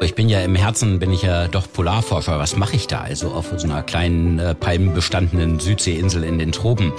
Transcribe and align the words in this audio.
Ich 0.00 0.14
bin 0.14 0.28
ja 0.28 0.40
im 0.42 0.54
Herzen, 0.54 1.00
bin 1.00 1.12
ich 1.12 1.22
ja 1.22 1.48
doch 1.48 1.66
Polarforscher. 1.72 2.38
Was 2.38 2.56
mache 2.56 2.76
ich 2.76 2.86
da 2.86 3.00
also 3.00 3.32
auf 3.32 3.52
so 3.56 3.66
einer 3.66 3.82
kleinen 3.82 4.38
äh, 4.38 4.54
palmenbestandenen 4.54 5.58
Südseeinsel 5.58 6.22
in 6.22 6.38
den 6.38 6.52
Tropen? 6.52 6.92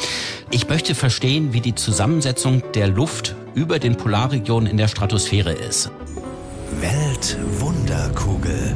Ich 0.51 0.67
möchte 0.67 0.93
verstehen, 0.95 1.53
wie 1.53 1.61
die 1.61 1.75
Zusammensetzung 1.75 2.61
der 2.73 2.89
Luft 2.89 3.35
über 3.55 3.79
den 3.79 3.95
Polarregionen 3.95 4.69
in 4.69 4.75
der 4.75 4.89
Stratosphäre 4.89 5.53
ist. 5.53 5.91
Weltwunderkugel. 6.81 8.75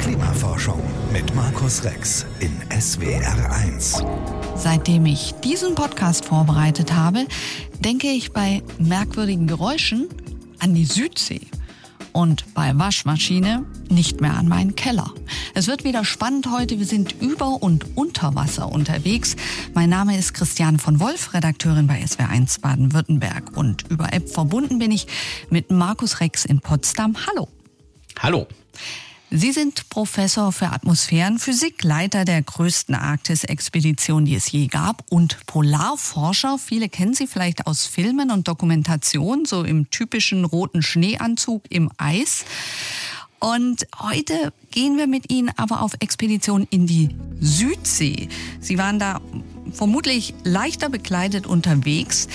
Klimaforschung 0.00 0.82
mit 1.12 1.32
Markus 1.36 1.84
Rex 1.84 2.26
in 2.40 2.50
SWR1. 2.70 4.04
Seitdem 4.56 5.06
ich 5.06 5.34
diesen 5.44 5.76
Podcast 5.76 6.24
vorbereitet 6.24 6.92
habe, 6.92 7.26
denke 7.78 8.08
ich 8.08 8.32
bei 8.32 8.60
merkwürdigen 8.78 9.46
Geräuschen 9.46 10.08
an 10.58 10.74
die 10.74 10.84
Südsee 10.84 11.42
und 12.14 12.54
bei 12.54 12.78
Waschmaschine 12.78 13.66
nicht 13.90 14.20
mehr 14.20 14.34
an 14.34 14.48
meinen 14.48 14.76
Keller. 14.76 15.12
Es 15.52 15.66
wird 15.66 15.84
wieder 15.84 16.04
spannend 16.04 16.48
heute. 16.50 16.78
Wir 16.78 16.86
sind 16.86 17.20
über 17.20 17.62
und 17.62 17.96
unter 17.96 18.34
Wasser 18.34 18.70
unterwegs. 18.70 19.36
Mein 19.74 19.90
Name 19.90 20.16
ist 20.16 20.32
Christiane 20.32 20.78
von 20.78 21.00
Wolf, 21.00 21.34
Redakteurin 21.34 21.88
bei 21.88 22.02
SWR1 22.02 22.60
Baden-Württemberg. 22.60 23.56
Und 23.56 23.90
über 23.90 24.12
App 24.12 24.28
verbunden 24.30 24.78
bin 24.78 24.92
ich 24.92 25.08
mit 25.50 25.70
Markus 25.70 26.20
Rex 26.20 26.44
in 26.44 26.60
Potsdam. 26.60 27.16
Hallo. 27.26 27.48
Hallo. 28.20 28.46
Sie 29.30 29.52
sind 29.52 29.88
Professor 29.88 30.52
für 30.52 30.66
Atmosphärenphysik, 30.66 31.82
Leiter 31.82 32.24
der 32.24 32.42
größten 32.42 32.94
Arktis-Expedition, 32.94 34.26
die 34.26 34.36
es 34.36 34.52
je 34.52 34.68
gab, 34.68 35.02
und 35.10 35.44
Polarforscher. 35.46 36.58
Viele 36.58 36.88
kennen 36.88 37.14
Sie 37.14 37.26
vielleicht 37.26 37.66
aus 37.66 37.86
Filmen 37.86 38.30
und 38.30 38.46
Dokumentationen, 38.46 39.44
so 39.44 39.64
im 39.64 39.90
typischen 39.90 40.44
roten 40.44 40.82
Schneeanzug 40.82 41.64
im 41.68 41.90
Eis. 41.96 42.44
Und 43.40 43.86
heute 43.98 44.52
gehen 44.70 44.96
wir 44.96 45.06
mit 45.06 45.32
Ihnen 45.32 45.50
aber 45.56 45.82
auf 45.82 45.94
Expedition 46.00 46.66
in 46.70 46.86
die 46.86 47.10
Südsee. 47.40 48.28
Sie 48.60 48.78
waren 48.78 48.98
da 48.98 49.20
vermutlich 49.72 50.34
leichter 50.44 50.88
bekleidet 50.88 51.46
unterwegs. 51.46 52.28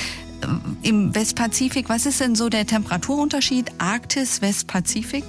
Im 0.82 1.16
Westpazifik, 1.16 1.90
was 1.90 2.06
ist 2.06 2.20
denn 2.20 2.36
so 2.36 2.50
der 2.50 2.68
Temperaturunterschied 2.68 3.72
Arktis, 3.78 4.42
Westpazifik? 4.42 5.24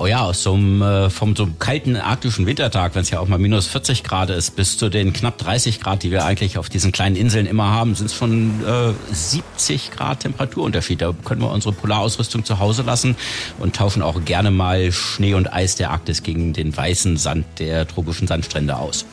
Oh 0.00 0.06
ja, 0.06 0.20
aus 0.22 0.44
so 0.44 0.54
einem, 0.54 0.80
äh, 0.80 1.10
vom 1.10 1.34
so 1.34 1.42
einem 1.42 1.58
kalten 1.58 1.96
arktischen 1.96 2.46
Wintertag, 2.46 2.94
wenn 2.94 3.02
es 3.02 3.10
ja 3.10 3.18
auch 3.18 3.26
mal 3.26 3.38
minus 3.38 3.66
40 3.66 4.04
Grad 4.04 4.30
ist, 4.30 4.54
bis 4.54 4.78
zu 4.78 4.90
den 4.90 5.12
knapp 5.12 5.38
30 5.38 5.80
Grad, 5.80 6.04
die 6.04 6.12
wir 6.12 6.24
eigentlich 6.24 6.56
auf 6.56 6.68
diesen 6.68 6.92
kleinen 6.92 7.16
Inseln 7.16 7.46
immer 7.46 7.72
haben, 7.72 7.96
sind 7.96 8.06
es 8.06 8.14
schon 8.14 8.64
äh, 8.64 8.92
70 9.12 9.90
Grad 9.90 10.20
Temperaturunterschied. 10.20 11.02
Da 11.02 11.12
können 11.24 11.40
wir 11.40 11.50
unsere 11.50 11.74
Polarausrüstung 11.74 12.44
zu 12.44 12.60
Hause 12.60 12.82
lassen 12.82 13.16
und 13.58 13.74
tauschen 13.74 14.02
auch 14.02 14.24
gerne 14.24 14.52
mal 14.52 14.92
Schnee 14.92 15.34
und 15.34 15.52
Eis 15.52 15.74
der 15.74 15.90
Arktis 15.90 16.22
gegen 16.22 16.52
den 16.52 16.76
weißen 16.76 17.16
Sand 17.16 17.46
der 17.58 17.88
tropischen 17.88 18.28
Sandstrände 18.28 18.76
aus. 18.76 19.04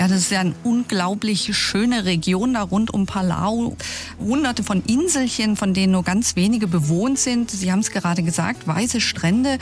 Ja, 0.00 0.08
das 0.08 0.20
ist 0.20 0.30
ja 0.30 0.40
eine 0.40 0.54
unglaublich 0.64 1.54
schöne 1.54 2.06
Region 2.06 2.54
da 2.54 2.62
rund 2.62 2.94
um 2.94 3.04
Palau. 3.04 3.76
Hunderte 4.18 4.62
von 4.62 4.82
Inselchen, 4.86 5.56
von 5.56 5.74
denen 5.74 5.92
nur 5.92 6.04
ganz 6.04 6.36
wenige 6.36 6.66
bewohnt 6.68 7.18
sind. 7.18 7.50
Sie 7.50 7.70
haben 7.70 7.80
es 7.80 7.90
gerade 7.90 8.22
gesagt, 8.22 8.66
weiße 8.66 9.02
Strände, 9.02 9.58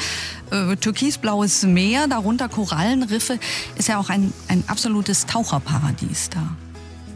äh, 0.53 0.77
türkisblaues 0.77 1.65
Meer, 1.65 2.07
darunter 2.07 2.49
Korallenriffe. 2.49 3.41
Ist 3.75 3.89
ja 3.89 3.99
auch 3.99 4.11
ein, 4.11 4.33
ein 4.47 4.63
absolutes 4.69 5.27
Taucherparadies 5.27 6.31
da. 6.31 6.57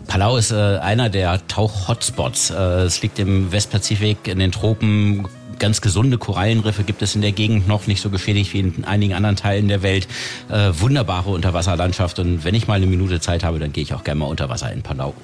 Palau 0.09 0.37
ist 0.37 0.51
äh, 0.51 0.79
einer 0.79 1.09
der 1.09 1.47
Tauch-Hotspots. 1.47 2.51
Äh, 2.51 2.55
es 2.87 3.03
liegt 3.03 3.21
im 3.21 3.53
Westpazifik 3.53 4.27
in 4.27 4.41
den 4.41 4.51
Tropen 4.51 5.29
ganz 5.63 5.81
gesunde 5.81 6.19
Korallenriffe 6.19 6.83
gibt 6.83 7.03
es 7.03 7.15
in 7.15 7.23
der 7.23 7.31
Gegend 7.31 7.69
noch, 7.69 7.87
nicht 7.87 8.03
so 8.03 8.11
geschädigt 8.11 8.53
wie 8.53 8.59
in 8.59 8.85
einigen 8.85 9.15
anderen 9.15 9.37
Teilen 9.37 9.69
der 9.69 9.83
Welt. 9.83 10.09
Äh, 10.51 10.73
wunderbare 10.81 11.31
Unterwasserlandschaft 11.31 12.19
und 12.19 12.43
wenn 12.43 12.55
ich 12.57 12.67
mal 12.67 12.75
eine 12.75 12.87
Minute 12.87 13.21
Zeit 13.21 13.45
habe, 13.45 13.61
dann 13.61 13.73
gehe 13.73 13.85
ich 13.85 13.95
auch 13.95 14.03
gerne 14.03 14.19
mal 14.19 14.27
unter 14.27 14.49
Wasser 14.49 14.73
in 14.73 14.83
Palau. 14.83 15.15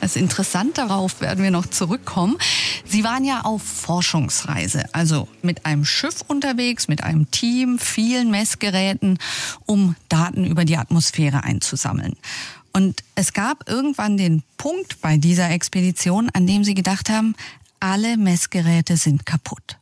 Das 0.00 0.14
ist 0.14 0.22
interessant, 0.22 0.78
darauf 0.78 1.20
werden 1.20 1.42
wir 1.42 1.50
noch 1.50 1.66
zurückkommen. 1.66 2.36
Sie 2.84 3.02
waren 3.02 3.24
ja 3.24 3.40
auf 3.42 3.62
Forschungsreise, 3.62 4.84
also 4.92 5.26
mit 5.42 5.66
einem 5.66 5.84
Schiff 5.84 6.22
unterwegs, 6.28 6.86
mit 6.86 7.02
einem 7.02 7.28
Team, 7.32 7.78
vielen 7.80 8.30
Messgeräten, 8.30 9.18
um 9.66 9.96
Daten 10.08 10.44
über 10.44 10.64
die 10.64 10.76
Atmosphäre 10.76 11.42
einzusammeln. 11.42 12.14
Und 12.72 13.02
es 13.14 13.32
gab 13.32 13.68
irgendwann 13.68 14.16
den 14.16 14.42
Punkt 14.56 15.00
bei 15.00 15.16
dieser 15.16 15.50
Expedition, 15.50 16.28
an 16.32 16.46
dem 16.46 16.64
Sie 16.64 16.74
gedacht 16.74 17.08
haben, 17.08 17.34
alle 17.84 18.16
Messgeräte 18.16 18.96
sind 18.96 19.26
kaputt. 19.26 19.76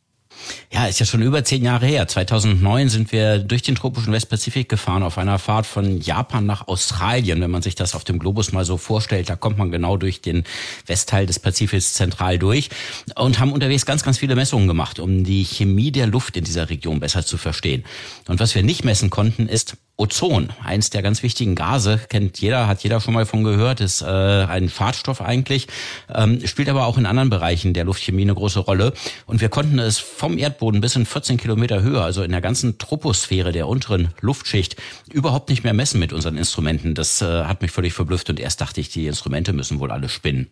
Ja, 0.72 0.86
ist 0.86 0.98
ja 0.98 1.06
schon 1.06 1.22
über 1.22 1.44
zehn 1.44 1.62
Jahre 1.62 1.86
her. 1.86 2.08
2009 2.08 2.88
sind 2.88 3.12
wir 3.12 3.38
durch 3.38 3.62
den 3.62 3.76
tropischen 3.76 4.12
Westpazifik 4.12 4.68
gefahren 4.68 5.04
auf 5.04 5.18
einer 5.18 5.38
Fahrt 5.38 5.66
von 5.66 6.00
Japan 6.00 6.44
nach 6.44 6.66
Australien. 6.66 7.40
Wenn 7.40 7.52
man 7.52 7.62
sich 7.62 7.76
das 7.76 7.94
auf 7.94 8.02
dem 8.02 8.18
Globus 8.18 8.50
mal 8.50 8.64
so 8.64 8.76
vorstellt, 8.76 9.28
da 9.28 9.36
kommt 9.36 9.56
man 9.56 9.70
genau 9.70 9.96
durch 9.96 10.20
den 10.20 10.42
Westteil 10.86 11.26
des 11.26 11.38
Pazifiks 11.38 11.92
zentral 11.92 12.40
durch 12.40 12.70
und 13.14 13.38
haben 13.38 13.52
unterwegs 13.52 13.86
ganz, 13.86 14.02
ganz 14.02 14.18
viele 14.18 14.34
Messungen 14.34 14.66
gemacht, 14.66 14.98
um 14.98 15.22
die 15.22 15.44
Chemie 15.44 15.92
der 15.92 16.08
Luft 16.08 16.36
in 16.36 16.42
dieser 16.42 16.70
Region 16.70 16.98
besser 16.98 17.24
zu 17.24 17.38
verstehen. 17.38 17.84
Und 18.26 18.40
was 18.40 18.56
wir 18.56 18.64
nicht 18.64 18.84
messen 18.84 19.10
konnten, 19.10 19.46
ist 19.46 19.76
Ozon, 20.02 20.48
eins 20.64 20.90
der 20.90 21.00
ganz 21.00 21.22
wichtigen 21.22 21.54
Gase, 21.54 22.00
kennt 22.08 22.40
jeder, 22.40 22.66
hat 22.66 22.82
jeder 22.82 23.00
schon 23.00 23.14
mal 23.14 23.24
von 23.24 23.44
gehört, 23.44 23.80
ist 23.80 24.02
äh, 24.02 24.06
ein 24.06 24.68
Schadstoff 24.68 25.22
eigentlich, 25.22 25.68
ähm, 26.12 26.44
spielt 26.44 26.68
aber 26.68 26.86
auch 26.86 26.98
in 26.98 27.06
anderen 27.06 27.30
Bereichen 27.30 27.72
der 27.72 27.84
Luftchemie 27.84 28.22
eine 28.22 28.34
große 28.34 28.58
Rolle. 28.58 28.94
Und 29.26 29.40
wir 29.40 29.48
konnten 29.48 29.78
es 29.78 30.00
vom 30.00 30.38
Erdboden 30.38 30.80
bis 30.80 30.96
in 30.96 31.06
14 31.06 31.36
Kilometer 31.36 31.82
Höhe, 31.82 32.02
also 32.02 32.24
in 32.24 32.32
der 32.32 32.40
ganzen 32.40 32.78
Troposphäre 32.78 33.52
der 33.52 33.68
unteren 33.68 34.08
Luftschicht, 34.20 34.74
überhaupt 35.08 35.50
nicht 35.50 35.62
mehr 35.62 35.72
messen 35.72 36.00
mit 36.00 36.12
unseren 36.12 36.36
Instrumenten. 36.36 36.96
Das 36.96 37.22
äh, 37.22 37.44
hat 37.44 37.62
mich 37.62 37.70
völlig 37.70 37.92
verblüfft 37.92 38.28
und 38.28 38.40
erst 38.40 38.60
dachte 38.60 38.80
ich, 38.80 38.88
die 38.88 39.06
Instrumente 39.06 39.52
müssen 39.52 39.78
wohl 39.78 39.92
alle 39.92 40.08
spinnen. 40.08 40.48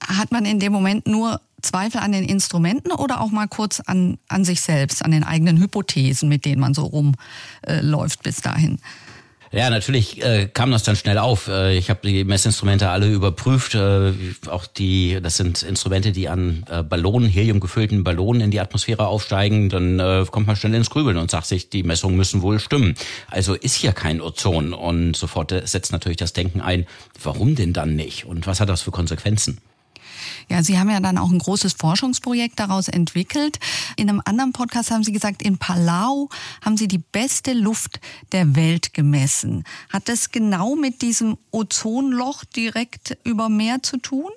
Hat 0.00 0.32
man 0.32 0.44
in 0.44 0.60
dem 0.60 0.72
Moment 0.72 1.06
nur 1.06 1.40
Zweifel 1.62 2.00
an 2.00 2.12
den 2.12 2.24
Instrumenten 2.24 2.92
oder 2.92 3.20
auch 3.20 3.30
mal 3.30 3.48
kurz 3.48 3.80
an, 3.80 4.18
an 4.28 4.44
sich 4.44 4.60
selbst, 4.60 5.04
an 5.04 5.10
den 5.10 5.24
eigenen 5.24 5.58
Hypothesen, 5.58 6.28
mit 6.28 6.44
denen 6.44 6.60
man 6.60 6.74
so 6.74 6.84
rumläuft 6.84 8.20
äh, 8.20 8.22
bis 8.22 8.40
dahin? 8.40 8.78
Ja, 9.52 9.70
natürlich 9.70 10.22
äh, 10.22 10.48
kam 10.52 10.70
das 10.70 10.82
dann 10.82 10.96
schnell 10.96 11.18
auf. 11.18 11.48
Äh, 11.48 11.78
ich 11.78 11.88
habe 11.88 12.00
die 12.06 12.24
Messinstrumente 12.24 12.90
alle 12.90 13.10
überprüft. 13.10 13.74
Äh, 13.74 14.12
auch 14.48 14.66
die, 14.66 15.18
das 15.22 15.36
sind 15.36 15.62
Instrumente, 15.62 16.12
die 16.12 16.28
an 16.28 16.64
äh, 16.68 16.82
Ballonen, 16.82 17.28
heliumgefüllten 17.28 18.02
Ballonen 18.04 18.42
in 18.42 18.50
die 18.50 18.60
Atmosphäre 18.60 19.06
aufsteigen. 19.06 19.68
Dann 19.68 20.00
äh, 20.00 20.26
kommt 20.30 20.46
man 20.46 20.56
schnell 20.56 20.74
ins 20.74 20.90
Grübeln 20.90 21.16
und 21.16 21.30
sagt 21.30 21.46
sich, 21.46 21.70
die 21.70 21.84
Messungen 21.84 22.16
müssen 22.16 22.42
wohl 22.42 22.58
stimmen. 22.58 22.96
Also 23.30 23.54
ist 23.54 23.74
hier 23.74 23.92
kein 23.92 24.20
Ozon. 24.20 24.74
Und 24.74 25.16
sofort 25.16 25.52
äh, 25.52 25.62
setzt 25.64 25.92
natürlich 25.92 26.18
das 26.18 26.32
Denken 26.32 26.60
ein, 26.60 26.84
warum 27.22 27.54
denn 27.54 27.72
dann 27.72 27.94
nicht? 27.94 28.26
Und 28.26 28.46
was 28.46 28.60
hat 28.60 28.68
das 28.68 28.82
für 28.82 28.90
Konsequenzen? 28.90 29.58
Ja, 30.48 30.62
Sie 30.62 30.78
haben 30.78 30.90
ja 30.90 31.00
dann 31.00 31.18
auch 31.18 31.30
ein 31.30 31.38
großes 31.38 31.74
Forschungsprojekt 31.74 32.58
daraus 32.58 32.88
entwickelt. 32.88 33.58
In 33.96 34.08
einem 34.08 34.22
anderen 34.24 34.52
Podcast 34.52 34.90
haben 34.90 35.04
Sie 35.04 35.12
gesagt, 35.12 35.42
in 35.42 35.58
Palau 35.58 36.28
haben 36.62 36.76
Sie 36.76 36.88
die 36.88 36.98
beste 36.98 37.52
Luft 37.52 38.00
der 38.32 38.56
Welt 38.56 38.94
gemessen. 38.94 39.64
Hat 39.90 40.08
das 40.08 40.30
genau 40.30 40.76
mit 40.76 41.02
diesem 41.02 41.36
Ozonloch 41.50 42.44
direkt 42.44 43.18
über 43.24 43.48
Meer 43.48 43.82
zu 43.82 43.98
tun? 43.98 44.30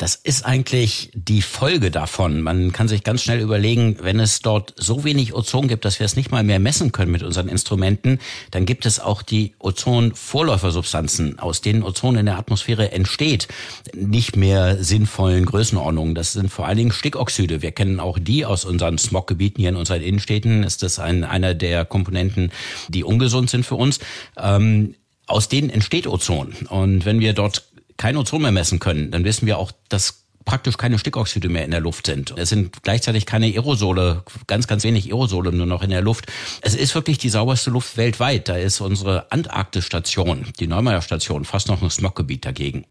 Das 0.00 0.14
ist 0.14 0.46
eigentlich 0.46 1.10
die 1.12 1.42
Folge 1.42 1.90
davon. 1.90 2.40
Man 2.40 2.72
kann 2.72 2.88
sich 2.88 3.04
ganz 3.04 3.22
schnell 3.22 3.38
überlegen, 3.38 3.98
wenn 4.00 4.18
es 4.18 4.40
dort 4.40 4.72
so 4.78 5.04
wenig 5.04 5.34
Ozon 5.34 5.68
gibt, 5.68 5.84
dass 5.84 5.98
wir 5.98 6.06
es 6.06 6.16
nicht 6.16 6.30
mal 6.30 6.42
mehr 6.42 6.58
messen 6.58 6.90
können 6.90 7.12
mit 7.12 7.22
unseren 7.22 7.48
Instrumenten, 7.48 8.18
dann 8.50 8.64
gibt 8.64 8.86
es 8.86 8.98
auch 8.98 9.20
die 9.20 9.52
Ozon-Vorläufersubstanzen, 9.58 11.38
aus 11.38 11.60
denen 11.60 11.82
Ozon 11.82 12.16
in 12.16 12.24
der 12.24 12.38
Atmosphäre 12.38 12.92
entsteht, 12.92 13.48
nicht 13.94 14.36
mehr 14.36 14.82
sinnvollen 14.82 15.44
Größenordnungen. 15.44 16.14
Das 16.14 16.32
sind 16.32 16.50
vor 16.50 16.66
allen 16.66 16.78
Dingen 16.78 16.92
Stickoxide. 16.92 17.60
Wir 17.60 17.72
kennen 17.72 18.00
auch 18.00 18.18
die 18.18 18.46
aus 18.46 18.64
unseren 18.64 18.96
Smoggebieten 18.96 19.60
hier 19.60 19.68
in 19.68 19.76
unseren 19.76 20.00
Innenstädten. 20.00 20.62
Ist 20.62 20.82
das 20.82 20.98
ein, 20.98 21.24
einer 21.24 21.52
der 21.52 21.84
Komponenten, 21.84 22.52
die 22.88 23.04
ungesund 23.04 23.50
sind 23.50 23.66
für 23.66 23.74
uns? 23.74 23.98
Ähm, 24.38 24.94
aus 25.30 25.48
denen 25.48 25.70
entsteht 25.70 26.06
Ozon. 26.06 26.54
Und 26.68 27.04
wenn 27.04 27.20
wir 27.20 27.32
dort 27.32 27.69
kein 28.00 28.16
Ozon 28.16 28.40
mehr 28.40 28.50
messen 28.50 28.80
können, 28.80 29.10
dann 29.10 29.24
wissen 29.24 29.46
wir 29.46 29.58
auch, 29.58 29.72
dass 29.90 30.24
praktisch 30.46 30.78
keine 30.78 30.98
Stickoxide 30.98 31.50
mehr 31.50 31.66
in 31.66 31.70
der 31.70 31.80
Luft 31.80 32.06
sind. 32.06 32.32
Es 32.38 32.48
sind 32.48 32.82
gleichzeitig 32.82 33.26
keine 33.26 33.44
Aerosole, 33.44 34.24
ganz, 34.46 34.66
ganz 34.66 34.84
wenig 34.84 35.12
Aerosole 35.12 35.52
nur 35.52 35.66
noch 35.66 35.82
in 35.82 35.90
der 35.90 36.00
Luft. 36.00 36.24
Es 36.62 36.74
ist 36.74 36.94
wirklich 36.94 37.18
die 37.18 37.28
sauberste 37.28 37.68
Luft 37.70 37.98
weltweit. 37.98 38.48
Da 38.48 38.56
ist 38.56 38.80
unsere 38.80 39.30
Antarktis-Station, 39.30 40.46
die 40.58 40.66
Neumeier-Station, 40.66 41.44
fast 41.44 41.68
noch 41.68 41.82
ein 41.82 41.90
Smoggebiet 41.90 42.46
dagegen. 42.46 42.86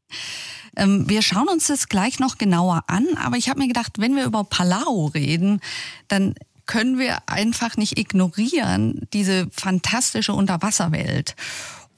Ähm, 0.75 1.09
wir 1.09 1.23
schauen 1.23 1.49
uns 1.49 1.65
das 1.65 1.89
gleich 1.89 2.19
noch 2.19 2.37
genauer 2.37 2.83
an, 2.85 3.07
aber 3.17 3.37
ich 3.37 3.49
habe 3.49 3.59
mir 3.59 3.67
gedacht, 3.67 3.93
wenn 3.97 4.15
wir 4.15 4.25
über 4.25 4.43
Palau 4.43 5.07
reden, 5.07 5.59
dann 6.07 6.35
können 6.67 6.99
wir 6.99 7.27
einfach 7.27 7.77
nicht 7.77 7.97
ignorieren 7.97 9.07
diese 9.11 9.47
fantastische 9.51 10.33
Unterwasserwelt. 10.33 11.35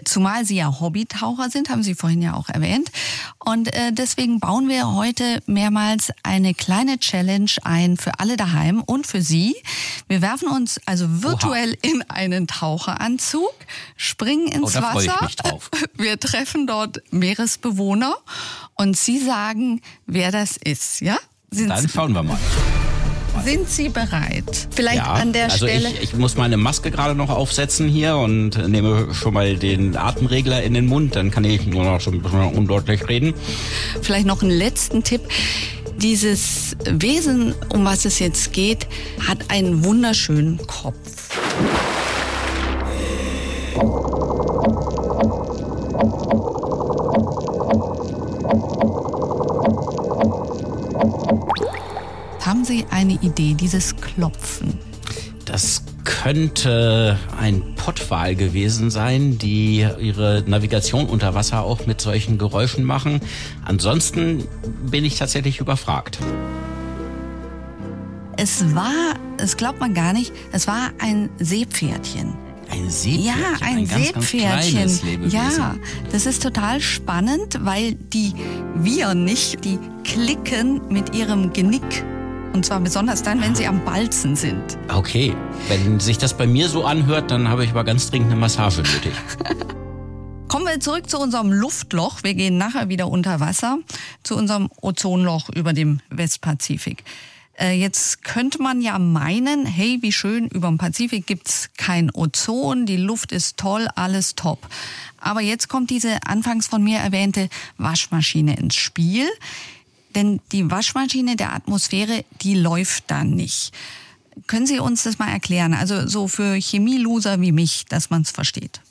Zumal 0.06 0.46
Sie 0.46 0.56
ja 0.56 0.80
Hobbytaucher 0.80 1.50
sind, 1.50 1.70
haben 1.70 1.84
Sie 1.84 1.96
vorhin 1.96 2.22
ja 2.22 2.34
auch 2.34 2.50
erwähnt. 2.50 2.92
Und 3.40 3.74
äh, 3.74 3.92
deswegen 3.92 4.40
bauen 4.40 4.70
wir 4.70 4.94
heute 4.94 5.42
mehrmals 5.46 6.12
eine 6.24 6.54
kleine 6.54 7.00
Challenge 7.00 7.52
ein 7.64 7.98
für 7.98 8.20
alle 8.20 8.38
daheim 8.38 8.82
und 8.82 9.08
für 9.08 9.22
Sie. 9.22 9.56
Wir 10.08 10.22
werfen 10.22 10.48
uns 10.48 10.80
also 10.86 11.06
virtuell 11.24 11.72
Oha. 11.72 11.92
in 11.92 12.10
einen 12.10 12.48
Taucheranzug, 12.48 13.54
springen 13.96 14.48
ins 14.48 14.76
oh, 14.76 14.82
Wasser. 14.82 15.60
Wir 15.96 16.20
treffen 16.20 16.68
dort 16.68 17.02
Meeresbewohner 17.12 18.16
und 18.76 18.98
Sie 18.98 19.20
sagen, 19.20 19.82
wer 20.06 20.32
das 20.32 20.58
ist, 20.58 21.02
ja? 21.02 21.18
Sind 21.52 21.70
Dann 21.70 21.88
schauen 21.90 22.14
wir 22.14 22.24
mal. 22.24 22.40
Sind 23.44 23.70
Sie 23.70 23.90
bereit? 23.90 24.68
Vielleicht 24.72 24.98
ja, 24.98 25.14
an 25.14 25.34
der 25.34 25.52
also 25.52 25.68
Stelle. 25.68 25.90
Ich, 25.90 26.04
ich 26.04 26.16
muss 26.16 26.38
meine 26.38 26.58
Maske 26.58 26.92
gerade 26.92 27.16
noch 27.16 27.30
aufsetzen 27.30 27.88
hier 27.88 28.18
und 28.18 28.68
nehme 28.68 29.14
schon 29.14 29.34
mal 29.34 29.56
den 29.58 29.98
Atemregler 29.98 30.64
in 30.64 30.74
den 30.74 30.86
Mund. 30.86 31.16
Dann 31.16 31.32
kann 31.32 31.44
ich 31.44 31.66
nur 31.66 31.84
noch 31.84 32.02
so 32.02 32.12
ein 32.12 32.22
bisschen 32.22 32.54
undeutlich 32.54 33.08
reden. 33.08 33.34
Vielleicht 34.02 34.26
noch 34.26 34.42
einen 34.42 34.52
letzten 34.52 35.04
Tipp. 35.04 35.22
Dieses 35.98 36.76
Wesen, 36.86 37.54
um 37.70 37.86
was 37.86 38.06
es 38.06 38.20
jetzt 38.20 38.54
geht, 38.54 38.88
hat 39.28 39.50
einen 39.50 39.84
wunderschönen 39.84 40.58
Kopf. 40.66 41.30
Sie 52.72 52.86
eine 52.90 53.16
Idee, 53.22 53.54
dieses 53.54 53.98
Klopfen? 53.98 54.80
Das 55.44 55.84
könnte 56.06 57.20
ein 57.38 57.76
Pottwal 57.76 58.34
gewesen 58.34 58.90
sein, 58.90 59.38
die 59.38 59.86
ihre 60.00 60.46
Navigation 60.48 61.08
unter 61.08 61.36
Wasser 61.36 61.64
auch 61.64 61.86
mit 61.86 62.00
solchen 62.00 62.38
Geräuschen 62.38 62.86
machen. 62.86 63.20
Ansonsten 63.66 64.48
bin 64.90 65.04
ich 65.04 65.18
tatsächlich 65.18 65.60
überfragt. 65.60 66.20
Es 68.38 68.74
war, 68.74 69.16
es 69.38 69.58
glaubt 69.58 69.82
man 69.82 69.94
gar 69.94 70.14
nicht, 70.14 70.32
es 70.54 70.66
war 70.66 70.92
ein 71.00 71.30
Seepferdchen. 71.40 72.34
Ein 72.70 72.90
Seepferdchen. 72.90 73.26
Ja, 73.26 73.34
ein, 73.68 73.78
ein 73.80 73.88
ganz, 73.90 74.06
Seepferdchen. 74.06 75.30
Ganz 75.30 75.34
ja, 75.34 75.76
das 76.14 76.26
ist 76.26 76.42
total 76.42 76.80
spannend, 76.80 77.60
weil 77.64 77.96
die 77.96 78.34
wir 78.76 79.14
nicht, 79.14 79.66
die 79.66 79.78
klicken 80.06 80.80
mit 80.88 81.14
ihrem 81.14 81.52
Genick 81.52 82.06
und 82.54 82.66
zwar 82.66 82.80
besonders 82.80 83.24
dann, 83.24 83.42
wenn 83.42 83.56
sie 83.56 83.68
am 83.68 83.84
Balzen 83.86 84.36
sind. 84.36 84.78
Okay, 84.90 85.36
wenn 85.68 86.00
sich 86.00 86.18
das 86.18 86.36
bei 86.36 86.48
mir 86.48 86.70
so 86.70 86.86
anhört, 86.86 87.32
dann 87.32 87.48
habe 87.48 87.64
ich 87.64 87.72
aber 87.72 87.84
ganz 87.84 88.10
dringend 88.10 88.32
eine 88.32 88.40
Massage 88.40 88.82
nötig. 88.82 89.14
Kommen 90.48 90.66
wir 90.66 90.80
zurück 90.82 91.10
zu 91.10 91.18
unserem 91.18 91.52
Luftloch. 91.52 92.24
Wir 92.24 92.34
gehen 92.34 92.58
nachher 92.58 92.90
wieder 92.90 93.08
unter 93.08 93.40
Wasser 93.40 93.78
zu 94.24 94.36
unserem 94.36 94.70
Ozonloch 94.82 95.50
über 95.50 95.72
dem 95.72 96.02
Westpazifik. 96.10 97.06
Äh, 97.58 97.80
jetzt 97.80 98.24
könnte 98.24 98.62
man 98.62 98.82
ja 98.82 99.00
meinen, 99.00 99.66
hey, 99.66 100.00
wie 100.02 100.12
schön, 100.12 100.48
über 100.48 100.68
dem 100.68 100.78
Pazifik 100.78 101.28
gibt's 101.28 101.70
kein 101.78 102.10
Ozon, 102.14 102.86
die 102.86 102.98
Luft 102.98 103.32
ist 103.32 103.58
toll, 103.58 103.88
alles 103.96 104.36
top. 104.36 104.68
Aber 105.20 105.42
jetzt 105.42 105.70
kommt 105.70 105.90
diese 105.90 106.18
anfangs 106.26 106.68
von 106.68 106.84
mir 106.84 107.00
erwähnte 107.00 107.48
Waschmaschine 107.78 108.58
ins 108.58 108.76
Spiel. 108.76 109.30
Denn 110.16 110.42
die 110.52 110.70
Waschmaschine 110.70 111.36
der 111.36 111.54
Atmosphäre, 111.54 112.24
die 112.42 112.56
läuft 112.56 113.06
dann 113.08 113.32
nicht. 113.32 113.72
Können 114.48 114.66
Sie 114.66 114.80
uns 114.80 115.04
das 115.04 115.20
mal 115.20 115.30
erklären? 115.30 115.74
Also 115.74 116.08
so 116.08 116.28
für 116.28 116.56
Chemieloser 116.56 117.42
wie 117.42 117.52
mich, 117.52 117.86
dass 117.90 118.10
man 118.10 118.22
es 118.22 118.32
versteht. 118.32 118.82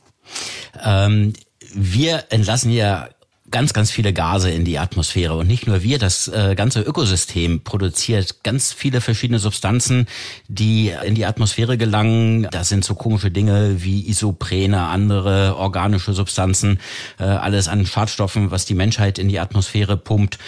Ähm, 0.83 1.33
wir 1.75 2.25
entlassen 2.31 2.71
ja 2.71 3.09
ganz, 3.51 3.73
ganz 3.73 3.91
viele 3.91 4.13
Gase 4.13 4.51
in 4.51 4.65
die 4.65 4.79
Atmosphäre. 4.79 5.37
Und 5.37 5.47
nicht 5.47 5.67
nur 5.67 5.83
wir, 5.83 5.99
das 5.99 6.29
äh, 6.29 6.55
ganze 6.55 6.81
Ökosystem 6.81 7.63
produziert 7.63 8.43
ganz 8.43 8.73
viele 8.73 9.01
verschiedene 9.01 9.39
Substanzen, 9.39 10.07
die 10.49 10.93
in 11.05 11.15
die 11.15 11.27
Atmosphäre 11.27 11.77
gelangen. 11.77 12.47
Das 12.51 12.69
sind 12.69 12.85
so 12.85 12.95
komische 12.95 13.31
Dinge 13.31 13.83
wie 13.83 14.09
Isoprene, 14.09 14.83
andere 14.83 15.57
organische 15.57 16.13
Substanzen, 16.13 16.79
äh, 17.19 17.25
alles 17.25 17.69
an 17.69 17.87
Schadstoffen, 17.87 18.51
was 18.51 18.67
die 18.67 18.75
Menschheit 18.75 19.19
in 19.19 19.29
die 19.29 19.41
Atmosphäre 19.41 19.97
pumpt. 19.97 20.39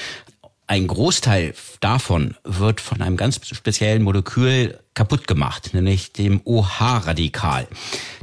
Ein 0.66 0.86
Großteil 0.86 1.54
davon 1.80 2.36
wird 2.44 2.80
von 2.80 3.02
einem 3.02 3.16
ganz 3.16 3.40
speziellen 3.46 4.02
Molekül 4.02 4.78
kaputt 4.94 5.26
gemacht, 5.26 5.70
nämlich 5.72 6.12
dem 6.12 6.42
OH-Radikal. 6.44 7.66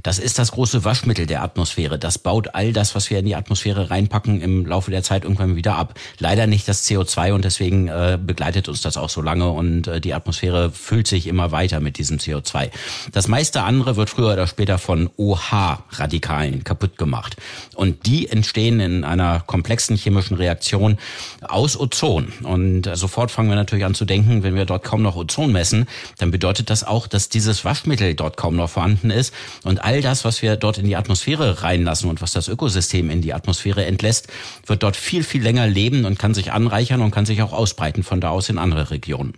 Das 0.04 0.20
ist 0.20 0.38
das 0.38 0.52
große 0.52 0.86
Waschmittel 0.86 1.26
der 1.26 1.42
Atmosphäre. 1.42 1.98
Das 1.98 2.20
baut 2.20 2.54
all 2.54 2.74
das, 2.74 2.96
was 2.96 3.10
wir 3.10 3.20
in 3.20 3.26
die 3.26 3.36
Atmosphäre 3.36 3.90
reinpacken, 3.90 4.42
im 4.42 4.66
Laufe 4.66 4.92
der 4.92 5.04
Zeit 5.04 5.24
irgendwann 5.24 5.56
wieder 5.56 5.76
ab. 5.76 5.96
Leider 6.20 6.48
nicht 6.48 6.68
das 6.68 6.88
CO2 6.88 7.34
und 7.34 7.44
deswegen 7.44 7.88
äh, 7.88 8.20
begleitet 8.24 8.70
uns 8.70 8.82
das 8.82 8.98
auch 8.98 9.10
so 9.10 9.22
lange 9.22 9.50
und 9.50 9.88
äh, 9.88 10.00
die 10.00 10.14
Atmosphäre 10.14 10.72
füllt 10.72 11.08
sich 11.08 11.28
immer 11.28 11.52
weiter 11.52 11.80
mit 11.80 11.98
diesem 11.98 12.18
CO2. 12.18 12.70
Das 13.12 13.28
meiste 13.28 13.64
andere 13.64 13.96
wird 13.96 14.10
früher 14.10 14.34
oder 14.34 14.48
später 14.48 14.78
von 14.78 15.10
OH-Radikalen 15.18 16.64
kaputt 16.64 16.98
gemacht. 16.98 17.36
Und 17.76 18.06
die 18.06 18.28
entstehen 18.28 18.80
in 18.80 19.04
einer 19.04 19.40
komplexen 19.40 19.98
chemischen 19.98 20.38
Reaktion 20.38 20.98
aus 21.42 21.80
Ozon. 21.80 22.32
Und 22.44 22.86
äh, 22.86 22.96
sofort 22.96 23.32
fangen 23.32 23.50
wir 23.50 23.56
natürlich 23.56 23.86
an 23.86 23.96
zu 23.96 24.06
denken, 24.06 24.44
wenn 24.44 24.56
wir 24.56 24.66
dort 24.66 24.84
kaum 24.84 25.02
noch 25.02 25.16
Ozon 25.16 25.52
messen, 25.52 25.88
dann 26.20 26.30
bedeutet 26.30 26.59
das 26.64 26.84
auch, 26.84 27.08
dass 27.08 27.30
dieses 27.30 27.66
Waschmittel 27.66 28.16
dort 28.16 28.38
kaum 28.38 28.56
noch 28.56 28.70
vorhanden 28.70 29.10
ist 29.12 29.34
und 29.64 29.84
all 29.84 30.02
das, 30.02 30.26
was 30.26 30.42
wir 30.42 30.56
dort 30.56 30.78
in 30.78 30.86
die 30.86 30.96
Atmosphäre 30.96 31.64
reinlassen 31.64 32.10
und 32.10 32.22
was 32.22 32.32
das 32.32 32.48
Ökosystem 32.48 33.10
in 33.10 33.22
die 33.22 33.34
Atmosphäre 33.34 33.86
entlässt, 33.86 34.28
wird 34.66 34.84
dort 34.84 34.96
viel, 34.96 35.24
viel 35.24 35.42
länger 35.42 35.68
leben 35.68 36.06
und 36.06 36.20
kann 36.20 36.34
sich 36.34 36.52
anreichern 36.52 37.02
und 37.02 37.12
kann 37.12 37.26
sich 37.26 37.42
auch 37.42 37.54
ausbreiten 37.54 38.04
von 38.04 38.22
da 38.22 38.30
aus 38.30 38.50
in 38.50 38.58
andere 38.58 38.92
Regionen. 38.92 39.34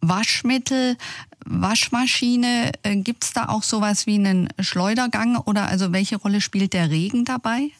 Waschmittel, 0.00 0.96
Waschmaschine, 1.44 2.72
äh, 2.82 2.96
gibt's 2.96 3.32
da 3.32 3.48
auch 3.48 3.62
sowas 3.62 4.06
wie 4.06 4.16
einen 4.16 4.48
Schleudergang 4.60 5.36
oder 5.36 5.66
also 5.66 5.92
welche 5.92 6.16
Rolle 6.16 6.40
spielt 6.40 6.72
der 6.72 6.90
Regen 6.90 7.24
dabei? 7.24 7.70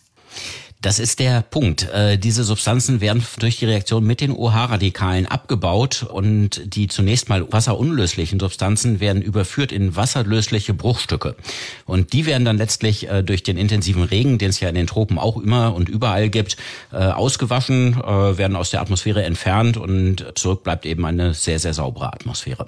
Das 0.83 0.99
ist 0.99 1.21
der 1.21 1.43
Punkt. 1.43 1.89
Äh, 1.91 2.19
diese 2.19 2.45
Substanzen 2.45 3.01
werden 3.01 3.25
durch 3.39 3.59
die 3.59 3.65
Reaktion 3.65 4.05
mit 4.05 4.21
den 4.21 4.31
OH-Radikalen 4.31 5.27
abgebaut 5.27 6.03
und 6.03 6.63
die 6.65 6.87
zunächst 6.87 7.29
mal 7.29 7.51
wasserunlöslichen 7.51 8.39
Substanzen 8.39 9.01
werden 9.01 9.23
überführt 9.23 9.73
in 9.73 9.97
wasserlösliche 9.97 10.75
Bruchstücke. 10.75 11.35
Und 11.87 12.13
die 12.13 12.27
werden 12.27 12.45
dann 12.45 12.59
letztlich 12.59 13.09
äh, 13.09 13.23
durch 13.23 13.43
den 13.43 13.57
intensiven 13.57 14.03
Regen, 14.03 14.39
den 14.39 14.51
es 14.51 14.61
ja 14.61 14.69
in 14.69 14.75
den 14.75 14.87
Tropen 14.87 15.19
auch 15.19 15.39
immer 15.39 15.75
und 15.75 15.89
überall 15.89 16.29
gibt, 16.29 16.57
äh, 16.93 16.97
ausgewaschen, 16.97 17.97
werden 17.97 18.57
aus 18.57 18.71
der 18.71 18.81
Atmosphäre 18.81 19.25
entfernt 19.25 19.77
und 19.77 20.25
zurück 20.35 20.63
bleibt 20.63 20.87
eben 20.87 21.05
eine 21.05 21.35
sehr, 21.35 21.59
sehr 21.59 21.75
saubere 21.75 22.13
Atmosphäre. 22.13 22.67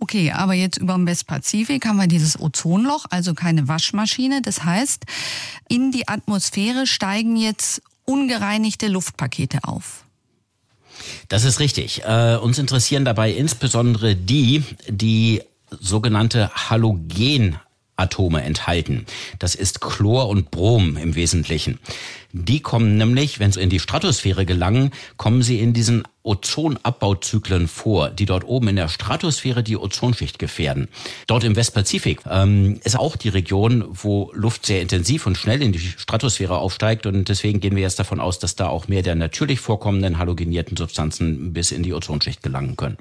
Okay, 0.00 0.30
aber 0.30 0.54
jetzt 0.54 0.78
über 0.78 0.94
dem 0.94 1.06
Westpazifik 1.06 1.86
haben 1.86 1.96
wir 1.96 2.06
dieses 2.06 2.38
Ozonloch, 2.40 3.06
also 3.10 3.34
keine 3.34 3.66
Waschmaschine. 3.66 4.42
Das 4.42 4.64
heißt, 4.64 5.04
in 5.68 5.90
die 5.90 6.06
Atmosphäre 6.06 6.86
steigen 6.86 7.36
jetzt 7.36 7.82
ungereinigte 8.04 8.88
Luftpakete 8.88 9.58
auf. 9.64 10.04
Das 11.28 11.44
ist 11.44 11.60
richtig. 11.60 12.02
Äh, 12.04 12.36
uns 12.36 12.58
interessieren 12.58 13.04
dabei 13.04 13.32
insbesondere 13.32 14.16
die, 14.16 14.64
die 14.88 15.42
sogenannte 15.80 16.50
Halogenatome 16.54 18.42
enthalten. 18.42 19.06
Das 19.38 19.54
ist 19.54 19.80
Chlor 19.80 20.28
und 20.28 20.50
Brom 20.50 20.96
im 20.96 21.14
Wesentlichen. 21.14 21.78
Die 22.32 22.60
kommen 22.60 22.98
nämlich, 22.98 23.40
wenn 23.40 23.52
sie 23.52 23.62
in 23.62 23.70
die 23.70 23.80
Stratosphäre 23.80 24.44
gelangen, 24.44 24.90
kommen 25.16 25.42
sie 25.42 25.60
in 25.60 25.72
diesen 25.72 26.04
Ozonabbauzyklen 26.28 27.68
vor, 27.68 28.10
die 28.10 28.26
dort 28.26 28.44
oben 28.44 28.68
in 28.68 28.76
der 28.76 28.88
Stratosphäre 28.88 29.62
die 29.62 29.78
Ozonschicht 29.78 30.38
gefährden. 30.38 30.88
Dort 31.26 31.42
im 31.44 31.56
Westpazifik 31.56 32.20
ähm, 32.28 32.80
ist 32.84 32.98
auch 32.98 33.16
die 33.16 33.30
Region, 33.30 33.82
wo 33.90 34.30
Luft 34.34 34.66
sehr 34.66 34.82
intensiv 34.82 35.26
und 35.26 35.38
schnell 35.38 35.62
in 35.62 35.72
die 35.72 35.78
Stratosphäre 35.78 36.58
aufsteigt 36.58 37.06
und 37.06 37.30
deswegen 37.30 37.60
gehen 37.60 37.74
wir 37.76 37.82
jetzt 37.82 37.98
davon 37.98 38.20
aus, 38.20 38.38
dass 38.38 38.56
da 38.56 38.68
auch 38.68 38.88
mehr 38.88 39.02
der 39.02 39.14
natürlich 39.14 39.60
vorkommenden 39.60 40.18
halogenierten 40.18 40.76
Substanzen 40.76 41.54
bis 41.54 41.72
in 41.72 41.82
die 41.82 41.94
Ozonschicht 41.94 42.42
gelangen 42.42 42.76
können. 42.76 42.98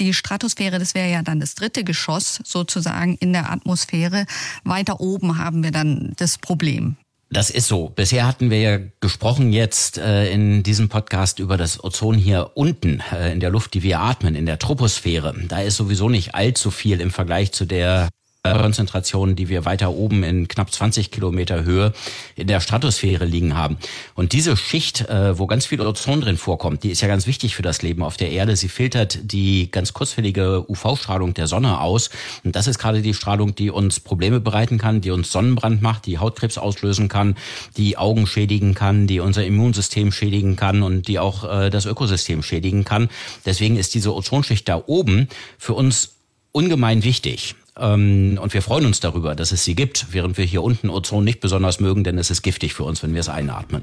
Die 0.00 0.12
Stratosphäre, 0.12 0.80
das 0.80 0.96
wäre 0.96 1.08
ja 1.08 1.22
dann 1.22 1.38
das 1.38 1.54
dritte 1.54 1.84
Geschoss 1.84 2.40
sozusagen 2.44 3.16
in 3.20 3.32
der 3.32 3.52
Atmosphäre. 3.52 4.26
Weiter 4.64 5.00
oben 5.00 5.38
haben 5.38 5.62
wir 5.62 5.70
dann 5.70 6.12
das 6.16 6.38
Problem. 6.38 6.96
Das 7.34 7.50
ist 7.50 7.66
so. 7.66 7.88
Bisher 7.88 8.28
hatten 8.28 8.48
wir 8.48 8.60
ja 8.60 8.78
gesprochen 9.00 9.52
jetzt 9.52 9.98
äh, 9.98 10.30
in 10.30 10.62
diesem 10.62 10.88
Podcast 10.88 11.40
über 11.40 11.56
das 11.56 11.82
Ozon 11.82 12.14
hier 12.14 12.52
unten 12.54 13.02
äh, 13.12 13.32
in 13.32 13.40
der 13.40 13.50
Luft, 13.50 13.74
die 13.74 13.82
wir 13.82 13.98
atmen, 13.98 14.36
in 14.36 14.46
der 14.46 14.60
Troposphäre. 14.60 15.34
Da 15.48 15.60
ist 15.60 15.76
sowieso 15.76 16.08
nicht 16.08 16.36
allzu 16.36 16.70
viel 16.70 17.00
im 17.00 17.10
Vergleich 17.10 17.50
zu 17.50 17.64
der 17.64 18.08
Konzentrationen, 18.52 19.36
die 19.36 19.48
wir 19.48 19.64
weiter 19.64 19.90
oben 19.90 20.22
in 20.22 20.48
knapp 20.48 20.70
20 20.70 21.10
Kilometer 21.10 21.64
Höhe 21.64 21.94
in 22.36 22.46
der 22.46 22.60
Stratosphäre 22.60 23.24
liegen 23.24 23.56
haben. 23.56 23.78
Und 24.14 24.34
diese 24.34 24.54
Schicht, 24.56 25.08
äh, 25.08 25.38
wo 25.38 25.46
ganz 25.46 25.64
viel 25.64 25.80
Ozon 25.80 26.20
drin 26.20 26.36
vorkommt, 26.36 26.82
die 26.82 26.90
ist 26.90 27.00
ja 27.00 27.08
ganz 27.08 27.26
wichtig 27.26 27.56
für 27.56 27.62
das 27.62 27.80
Leben 27.80 28.02
auf 28.02 28.18
der 28.18 28.30
Erde. 28.30 28.54
Sie 28.56 28.68
filtert 28.68 29.18
die 29.22 29.70
ganz 29.70 29.94
kurzfällige 29.94 30.66
UV-Strahlung 30.68 31.32
der 31.32 31.46
Sonne 31.46 31.80
aus. 31.80 32.10
Und 32.44 32.54
das 32.54 32.66
ist 32.66 32.78
gerade 32.78 33.00
die 33.00 33.14
Strahlung, 33.14 33.54
die 33.54 33.70
uns 33.70 33.98
Probleme 33.98 34.40
bereiten 34.40 34.76
kann, 34.76 35.00
die 35.00 35.10
uns 35.10 35.32
Sonnenbrand 35.32 35.80
macht, 35.80 36.04
die 36.04 36.18
Hautkrebs 36.18 36.58
auslösen 36.58 37.08
kann, 37.08 37.36
die 37.78 37.96
Augen 37.96 38.26
schädigen 38.26 38.74
kann, 38.74 39.06
die 39.06 39.20
unser 39.20 39.46
Immunsystem 39.46 40.12
schädigen 40.12 40.56
kann 40.56 40.82
und 40.82 41.08
die 41.08 41.18
auch 41.18 41.44
äh, 41.44 41.70
das 41.70 41.86
Ökosystem 41.86 42.42
schädigen 42.42 42.84
kann. 42.84 43.08
Deswegen 43.46 43.78
ist 43.78 43.94
diese 43.94 44.14
Ozonschicht 44.14 44.68
da 44.68 44.82
oben 44.86 45.28
für 45.58 45.72
uns 45.72 46.16
ungemein 46.52 47.04
wichtig. 47.04 47.54
Ähm, 47.76 48.38
und 48.40 48.54
wir 48.54 48.62
freuen 48.62 48.86
uns 48.86 49.00
darüber, 49.00 49.34
dass 49.34 49.52
es 49.52 49.64
sie 49.64 49.74
gibt, 49.74 50.06
während 50.12 50.38
wir 50.38 50.44
hier 50.44 50.62
unten 50.62 50.90
Ozon 50.90 51.24
nicht 51.24 51.40
besonders 51.40 51.80
mögen, 51.80 52.04
denn 52.04 52.18
es 52.18 52.30
ist 52.30 52.42
giftig 52.42 52.74
für 52.74 52.84
uns, 52.84 53.02
wenn 53.02 53.12
wir 53.14 53.20
es 53.20 53.28
einatmen. 53.28 53.82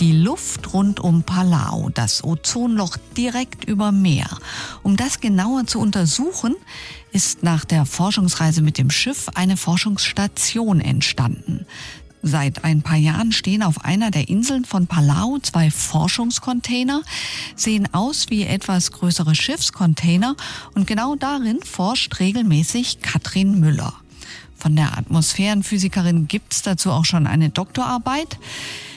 Die 0.00 0.12
Luft 0.12 0.74
rund 0.74 1.00
um 1.00 1.22
Palau, 1.22 1.88
das 1.94 2.22
Ozonloch 2.22 2.98
direkt 3.16 3.64
über 3.64 3.92
Meer. 3.92 4.28
Um 4.82 4.96
das 4.96 5.20
genauer 5.20 5.66
zu 5.66 5.80
untersuchen, 5.80 6.54
ist 7.12 7.42
nach 7.42 7.64
der 7.64 7.86
Forschungsreise 7.86 8.60
mit 8.60 8.76
dem 8.76 8.90
Schiff 8.90 9.30
eine 9.34 9.56
Forschungsstation 9.56 10.82
entstanden. 10.82 11.64
Seit 12.28 12.64
ein 12.64 12.82
paar 12.82 12.96
Jahren 12.96 13.30
stehen 13.30 13.62
auf 13.62 13.84
einer 13.84 14.10
der 14.10 14.28
Inseln 14.28 14.64
von 14.64 14.88
Palau 14.88 15.38
zwei 15.42 15.70
Forschungscontainer, 15.70 17.02
sehen 17.54 17.88
aus 17.94 18.30
wie 18.30 18.42
etwas 18.42 18.90
größere 18.90 19.36
Schiffscontainer 19.36 20.34
und 20.74 20.88
genau 20.88 21.14
darin 21.14 21.60
forscht 21.62 22.18
regelmäßig 22.18 23.00
Katrin 23.00 23.60
Müller. 23.60 23.94
Von 24.56 24.74
der 24.74 24.98
Atmosphärenphysikerin 24.98 26.26
gibt's 26.26 26.62
dazu 26.62 26.90
auch 26.90 27.04
schon 27.04 27.28
eine 27.28 27.50
Doktorarbeit. 27.50 28.40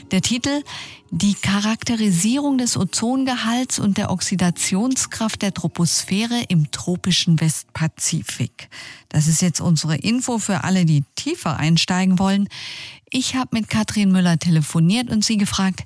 Der 0.10 0.24
Titel 0.24 0.64
Die 1.12 1.36
Charakterisierung 1.36 2.58
des 2.58 2.76
Ozongehalts 2.78 3.78
und 3.78 4.00
der 4.00 4.10
Oxidationskraft 4.10 5.44
der 5.44 5.54
Troposphäre 5.54 6.46
im 6.48 6.72
tropischen 6.72 7.40
Westpazifik. 7.40 8.70
Das 9.10 9.28
ist 9.28 9.44
jetzt 9.44 9.62
unsere 9.62 9.98
Info 9.98 10.40
für 10.40 10.64
alle, 10.64 10.86
die 10.86 11.04
tiefer 11.16 11.58
einsteigen 11.58 12.18
wollen. 12.18 12.48
Ich 13.12 13.36
habe 13.36 13.50
mit 13.54 13.70
Katrin 13.70 14.12
Müller 14.12 14.38
telefoniert 14.38 15.10
und 15.10 15.24
sie 15.24 15.38
gefragt, 15.38 15.84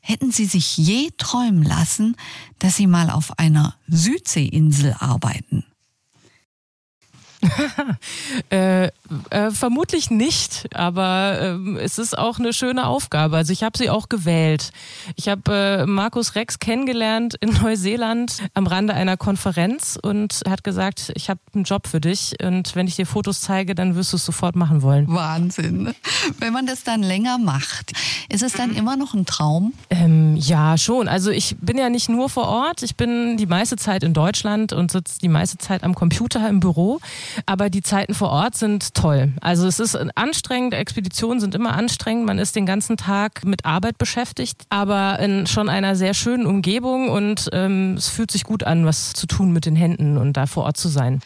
hätten 0.00 0.32
Sie 0.32 0.44
sich 0.44 0.76
je 0.76 1.10
träumen 1.16 1.62
lassen, 1.62 2.16
dass 2.58 2.76
Sie 2.76 2.86
mal 2.86 3.10
auf 3.10 3.38
einer 3.38 3.74
Südseeinsel 3.88 4.94
arbeiten? 4.98 5.64
äh, 8.50 8.86
äh, 9.30 9.50
vermutlich 9.50 10.10
nicht, 10.10 10.68
aber 10.74 11.58
äh, 11.76 11.80
es 11.80 11.98
ist 11.98 12.16
auch 12.16 12.38
eine 12.38 12.52
schöne 12.52 12.86
Aufgabe. 12.86 13.36
Also 13.36 13.52
ich 13.52 13.62
habe 13.62 13.76
sie 13.76 13.90
auch 13.90 14.08
gewählt. 14.08 14.70
Ich 15.16 15.28
habe 15.28 15.52
äh, 15.82 15.86
Markus 15.86 16.34
Rex 16.34 16.58
kennengelernt 16.58 17.34
in 17.40 17.50
Neuseeland 17.62 18.38
am 18.54 18.66
Rande 18.66 18.94
einer 18.94 19.16
Konferenz 19.16 19.98
und 20.00 20.42
hat 20.48 20.64
gesagt, 20.64 21.12
ich 21.14 21.30
habe 21.30 21.40
einen 21.54 21.64
Job 21.64 21.86
für 21.86 22.00
dich 22.00 22.34
und 22.42 22.74
wenn 22.74 22.86
ich 22.86 22.96
dir 22.96 23.06
Fotos 23.06 23.40
zeige, 23.40 23.74
dann 23.74 23.94
wirst 23.94 24.12
du 24.12 24.16
es 24.16 24.24
sofort 24.24 24.56
machen 24.56 24.82
wollen. 24.82 25.06
Wahnsinn. 25.08 25.94
Wenn 26.38 26.52
man 26.52 26.66
das 26.66 26.84
dann 26.84 27.02
länger 27.02 27.38
macht, 27.38 27.92
ist 28.28 28.42
es 28.42 28.52
dann 28.52 28.74
immer 28.74 28.96
noch 28.96 29.14
ein 29.14 29.26
Traum? 29.26 29.72
Ähm, 29.90 30.36
ja, 30.36 30.78
schon. 30.78 31.08
Also 31.08 31.30
ich 31.30 31.56
bin 31.60 31.78
ja 31.78 31.90
nicht 31.90 32.08
nur 32.08 32.28
vor 32.28 32.48
Ort, 32.48 32.82
ich 32.82 32.96
bin 32.96 33.36
die 33.36 33.46
meiste 33.46 33.76
Zeit 33.76 34.02
in 34.02 34.14
Deutschland 34.14 34.72
und 34.72 34.90
sitze 34.90 35.18
die 35.20 35.28
meiste 35.28 35.58
Zeit 35.58 35.84
am 35.84 35.94
Computer 35.94 36.48
im 36.48 36.60
Büro. 36.60 37.00
Aber 37.46 37.70
die 37.70 37.82
Zeiten 37.82 38.14
vor 38.14 38.30
Ort 38.30 38.56
sind 38.56 38.94
toll. 38.94 39.32
Also 39.40 39.66
es 39.66 39.80
ist 39.80 39.96
anstrengend, 40.16 40.74
Expeditionen 40.74 41.40
sind 41.40 41.54
immer 41.54 41.74
anstrengend, 41.74 42.26
man 42.26 42.38
ist 42.38 42.56
den 42.56 42.66
ganzen 42.66 42.96
Tag 42.96 43.44
mit 43.44 43.64
Arbeit 43.64 43.98
beschäftigt, 43.98 44.62
aber 44.70 45.18
in 45.18 45.46
schon 45.46 45.68
einer 45.68 45.96
sehr 45.96 46.14
schönen 46.14 46.46
Umgebung 46.46 47.08
und 47.08 47.48
ähm, 47.52 47.94
es 47.94 48.08
fühlt 48.08 48.30
sich 48.30 48.44
gut 48.44 48.64
an, 48.64 48.86
was 48.86 49.12
zu 49.12 49.26
tun 49.26 49.52
mit 49.52 49.66
den 49.66 49.76
Händen 49.76 50.16
und 50.18 50.34
da 50.36 50.46
vor 50.46 50.64
Ort 50.64 50.76
zu 50.76 50.88
sein. 50.88 51.20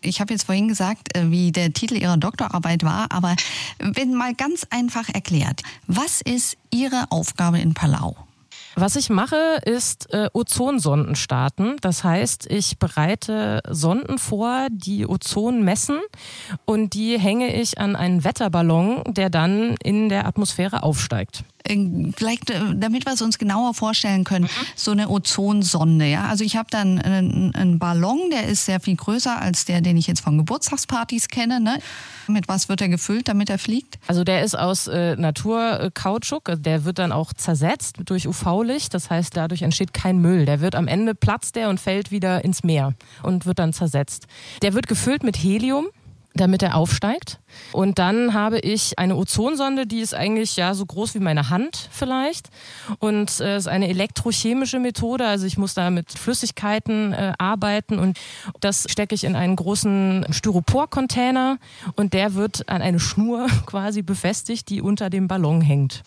Ich 0.00 0.20
habe 0.20 0.32
jetzt 0.32 0.44
vorhin 0.44 0.68
gesagt, 0.68 1.16
äh, 1.16 1.30
wie 1.30 1.50
der 1.50 1.72
Titel 1.72 1.96
Ihrer 1.96 2.16
Doktorarbeit 2.16 2.84
war, 2.84 3.10
aber 3.10 3.34
wenn 3.78 4.14
mal 4.14 4.34
ganz 4.34 4.66
einfach 4.70 5.08
erklärt, 5.08 5.62
was 5.86 6.20
ist 6.20 6.56
Ihre 6.70 7.06
Aufgabe 7.10 7.58
in 7.58 7.74
Palau? 7.74 8.16
Was 8.80 8.94
ich 8.94 9.10
mache, 9.10 9.58
ist 9.64 10.14
äh, 10.14 10.28
Ozonsonden 10.32 11.16
starten. 11.16 11.74
Das 11.80 12.04
heißt, 12.04 12.46
ich 12.48 12.78
bereite 12.78 13.60
Sonden 13.68 14.18
vor, 14.18 14.68
die 14.70 15.04
Ozon 15.04 15.64
messen 15.64 15.98
und 16.64 16.94
die 16.94 17.18
hänge 17.18 17.60
ich 17.60 17.80
an 17.80 17.96
einen 17.96 18.22
Wetterballon, 18.22 19.02
der 19.08 19.30
dann 19.30 19.74
in 19.82 20.08
der 20.08 20.28
Atmosphäre 20.28 20.84
aufsteigt. 20.84 21.42
Vielleicht, 22.16 22.50
äh, 22.50 22.60
damit 22.74 23.06
wir 23.06 23.12
es 23.12 23.22
uns 23.22 23.38
genauer 23.38 23.74
vorstellen 23.74 24.24
können, 24.24 24.46
mhm. 24.46 24.66
so 24.74 24.90
eine 24.90 25.08
Ozonsonde. 25.08 26.06
Ja? 26.06 26.26
Also 26.26 26.44
ich 26.44 26.56
habe 26.56 26.68
dann 26.70 26.98
einen, 26.98 27.54
einen, 27.54 27.78
Ballon, 27.78 28.30
der 28.30 28.46
ist 28.46 28.64
sehr 28.64 28.80
viel 28.80 28.96
größer 28.96 29.40
als 29.40 29.64
der, 29.64 29.80
den 29.80 29.96
ich 29.96 30.06
jetzt 30.06 30.20
von 30.20 30.38
Geburtstagspartys 30.38 31.28
kenne. 31.28 31.60
Ne? 31.60 31.78
Mit 32.26 32.48
was 32.48 32.68
wird 32.68 32.80
er 32.80 32.88
gefüllt, 32.88 33.28
damit 33.28 33.50
er 33.50 33.58
fliegt? 33.58 33.98
Also 34.06 34.24
der 34.24 34.42
ist 34.42 34.58
aus 34.58 34.86
äh, 34.86 35.16
Naturkautschuk. 35.16 36.50
Der 36.58 36.84
wird 36.84 36.98
dann 36.98 37.12
auch 37.12 37.32
zersetzt 37.32 37.96
durch 38.04 38.26
UV-Licht. 38.26 38.94
Das 38.94 39.10
heißt, 39.10 39.36
dadurch 39.36 39.62
entsteht 39.62 39.92
kein 39.92 40.18
Müll. 40.18 40.46
Der 40.46 40.60
wird 40.60 40.74
am 40.74 40.88
Ende 40.88 41.14
platzt 41.14 41.56
der 41.56 41.68
und 41.68 41.78
fällt 41.80 42.10
wieder 42.10 42.44
ins 42.44 42.64
Meer 42.64 42.94
und 43.22 43.46
wird 43.46 43.58
dann 43.58 43.72
zersetzt. 43.72 44.26
Der 44.62 44.74
wird 44.74 44.88
gefüllt 44.88 45.22
mit 45.22 45.36
Helium 45.36 45.86
damit 46.40 46.62
er 46.62 46.76
aufsteigt. 46.76 47.38
Und 47.72 47.98
dann 47.98 48.34
habe 48.34 48.58
ich 48.58 48.98
eine 48.98 49.16
Ozonsonde, 49.16 49.86
die 49.86 50.00
ist 50.00 50.14
eigentlich 50.14 50.56
ja 50.56 50.74
so 50.74 50.86
groß 50.86 51.14
wie 51.14 51.20
meine 51.20 51.50
Hand 51.50 51.88
vielleicht. 51.90 52.48
Und 52.98 53.30
es 53.30 53.40
äh, 53.40 53.56
ist 53.56 53.68
eine 53.68 53.88
elektrochemische 53.88 54.78
Methode, 54.78 55.26
also 55.26 55.46
ich 55.46 55.58
muss 55.58 55.74
da 55.74 55.90
mit 55.90 56.12
Flüssigkeiten 56.12 57.12
äh, 57.12 57.32
arbeiten 57.38 57.98
und 57.98 58.18
das 58.60 58.86
stecke 58.88 59.14
ich 59.14 59.24
in 59.24 59.36
einen 59.36 59.56
großen 59.56 60.26
Styropor-Container 60.30 61.58
und 61.96 62.12
der 62.12 62.34
wird 62.34 62.68
an 62.68 62.82
eine 62.82 63.00
Schnur 63.00 63.46
quasi 63.66 64.02
befestigt, 64.02 64.68
die 64.68 64.80
unter 64.80 65.10
dem 65.10 65.28
Ballon 65.28 65.60
hängt. 65.60 66.02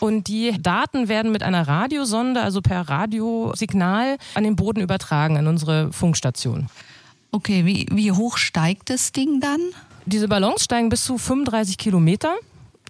Und 0.00 0.28
die 0.28 0.54
Daten 0.60 1.08
werden 1.08 1.32
mit 1.32 1.42
einer 1.42 1.66
Radiosonde, 1.66 2.42
also 2.42 2.60
per 2.60 2.88
Radiosignal, 2.88 4.16
an 4.34 4.44
den 4.44 4.56
Boden 4.56 4.80
übertragen, 4.80 5.36
an 5.36 5.46
unsere 5.46 5.92
Funkstation. 5.92 6.68
Okay, 7.34 7.66
wie, 7.66 7.88
wie 7.90 8.12
hoch 8.12 8.36
steigt 8.36 8.90
das 8.90 9.10
Ding 9.10 9.40
dann? 9.40 9.58
Diese 10.06 10.28
Ballons 10.28 10.62
steigen 10.62 10.88
bis 10.88 11.02
zu 11.02 11.18
35 11.18 11.78
Kilometer. 11.78 12.36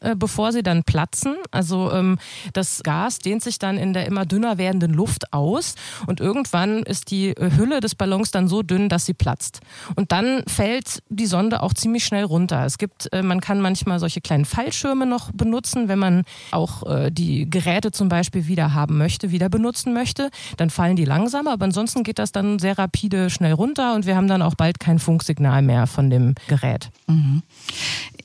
Äh, 0.04 0.16
bevor 0.16 0.52
sie 0.52 0.62
dann 0.62 0.84
platzen. 0.84 1.36
Also 1.50 1.90
ähm, 1.90 2.18
das 2.52 2.82
Gas 2.82 3.20
dehnt 3.20 3.42
sich 3.42 3.58
dann 3.58 3.78
in 3.78 3.94
der 3.94 4.06
immer 4.06 4.26
dünner 4.26 4.58
werdenden 4.58 4.92
Luft 4.92 5.32
aus 5.32 5.76
und 6.06 6.20
irgendwann 6.20 6.82
ist 6.82 7.10
die 7.10 7.30
äh, 7.30 7.50
Hülle 7.56 7.80
des 7.80 7.94
Ballons 7.94 8.30
dann 8.30 8.46
so 8.46 8.62
dünn, 8.62 8.90
dass 8.90 9.06
sie 9.06 9.14
platzt. 9.14 9.60
Und 9.96 10.12
dann 10.12 10.42
fällt 10.46 11.02
die 11.08 11.24
Sonde 11.24 11.62
auch 11.62 11.72
ziemlich 11.72 12.04
schnell 12.04 12.24
runter. 12.24 12.66
Es 12.66 12.76
gibt, 12.76 13.10
äh, 13.12 13.22
man 13.22 13.40
kann 13.40 13.60
manchmal 13.60 13.98
solche 13.98 14.20
kleinen 14.20 14.44
Fallschirme 14.44 15.06
noch 15.06 15.32
benutzen, 15.32 15.88
wenn 15.88 15.98
man 15.98 16.24
auch 16.50 16.82
äh, 16.86 17.10
die 17.10 17.48
Geräte 17.48 17.90
zum 17.90 18.10
Beispiel 18.10 18.46
wieder 18.46 18.74
haben 18.74 18.98
möchte, 18.98 19.30
wieder 19.30 19.48
benutzen 19.48 19.94
möchte. 19.94 20.30
Dann 20.58 20.68
fallen 20.68 20.96
die 20.96 21.06
langsamer, 21.06 21.52
aber 21.52 21.64
ansonsten 21.64 22.02
geht 22.02 22.18
das 22.18 22.30
dann 22.30 22.58
sehr 22.58 22.78
rapide 22.78 23.30
schnell 23.30 23.54
runter 23.54 23.94
und 23.94 24.04
wir 24.04 24.16
haben 24.16 24.28
dann 24.28 24.42
auch 24.42 24.54
bald 24.54 24.80
kein 24.80 24.98
Funksignal 24.98 25.62
mehr 25.62 25.86
von 25.86 26.10
dem 26.10 26.34
Gerät. 26.48 26.90
Mhm 27.06 27.42